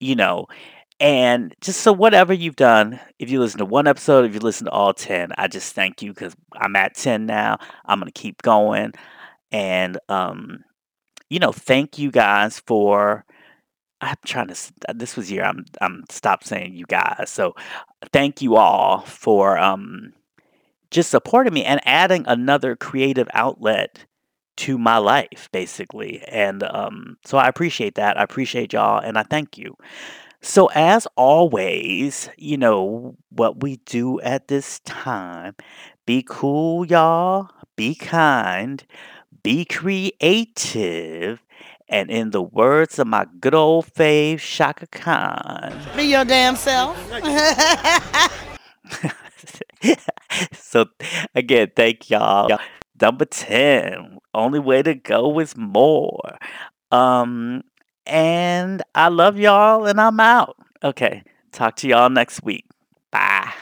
you 0.00 0.16
know, 0.16 0.46
and 1.00 1.54
just 1.62 1.80
so 1.80 1.92
whatever 1.94 2.34
you've 2.34 2.56
done, 2.56 3.00
if 3.18 3.30
you 3.30 3.40
listen 3.40 3.58
to 3.58 3.64
one 3.64 3.86
episode, 3.86 4.26
if 4.26 4.34
you 4.34 4.40
listen 4.40 4.66
to 4.66 4.70
all 4.70 4.92
10, 4.92 5.32
I 5.38 5.48
just 5.48 5.74
thank 5.74 6.02
you 6.02 6.12
because 6.12 6.36
I'm 6.54 6.76
at 6.76 6.94
10 6.94 7.24
now. 7.24 7.56
I'm 7.86 7.98
going 7.98 8.12
to 8.12 8.20
keep 8.20 8.42
going. 8.42 8.92
And, 9.50 9.98
um, 10.10 10.62
you 11.30 11.38
know, 11.38 11.52
thank 11.52 11.98
you 11.98 12.10
guys 12.10 12.60
for. 12.60 13.24
I'm 14.02 14.16
trying 14.24 14.48
to. 14.48 14.72
This 14.94 15.16
was 15.16 15.30
year. 15.30 15.44
I'm. 15.44 15.64
I'm 15.80 16.04
stop 16.08 16.42
saying 16.44 16.74
you 16.74 16.86
guys. 16.86 17.28
So, 17.28 17.54
thank 18.12 18.40
you 18.40 18.56
all 18.56 19.02
for 19.02 19.58
um, 19.58 20.14
just 20.90 21.10
supporting 21.10 21.52
me 21.52 21.64
and 21.64 21.80
adding 21.84 22.24
another 22.26 22.76
creative 22.76 23.28
outlet 23.34 24.06
to 24.56 24.78
my 24.78 24.96
life, 24.96 25.48
basically. 25.52 26.22
And 26.28 26.62
um, 26.62 27.18
so 27.24 27.36
I 27.36 27.48
appreciate 27.48 27.96
that. 27.96 28.18
I 28.18 28.22
appreciate 28.22 28.72
y'all, 28.72 29.00
and 29.00 29.18
I 29.18 29.22
thank 29.22 29.58
you. 29.58 29.76
So, 30.42 30.66
as 30.74 31.06
always, 31.16 32.30
you 32.38 32.56
know 32.56 33.16
what 33.28 33.62
we 33.62 33.76
do 33.84 34.20
at 34.20 34.48
this 34.48 34.80
time 34.80 35.54
be 36.06 36.24
cool, 36.26 36.86
y'all, 36.86 37.50
be 37.76 37.94
kind, 37.94 38.82
be 39.42 39.66
creative, 39.66 41.42
and 41.88 42.10
in 42.10 42.30
the 42.30 42.40
words 42.42 42.98
of 42.98 43.06
my 43.06 43.26
good 43.38 43.54
old 43.54 43.86
fave, 43.86 44.40
Chaka 44.40 44.86
Khan, 44.86 45.78
be 45.94 46.04
your 46.04 46.24
damn 46.24 46.56
self. 46.56 46.96
so, 50.54 50.86
again, 51.34 51.70
thank 51.76 52.08
y'all. 52.08 52.58
Number 53.00 53.26
10, 53.26 54.18
only 54.34 54.58
way 54.58 54.82
to 54.82 54.94
go 54.94 55.38
is 55.38 55.56
more. 55.56 56.38
Um, 56.90 57.62
and 58.06 58.82
I 58.94 59.08
love 59.08 59.38
y'all 59.38 59.86
and 59.86 60.00
I'm 60.00 60.20
out. 60.20 60.56
Okay. 60.82 61.22
Talk 61.52 61.76
to 61.76 61.88
y'all 61.88 62.10
next 62.10 62.42
week. 62.42 62.64
Bye. 63.10 63.52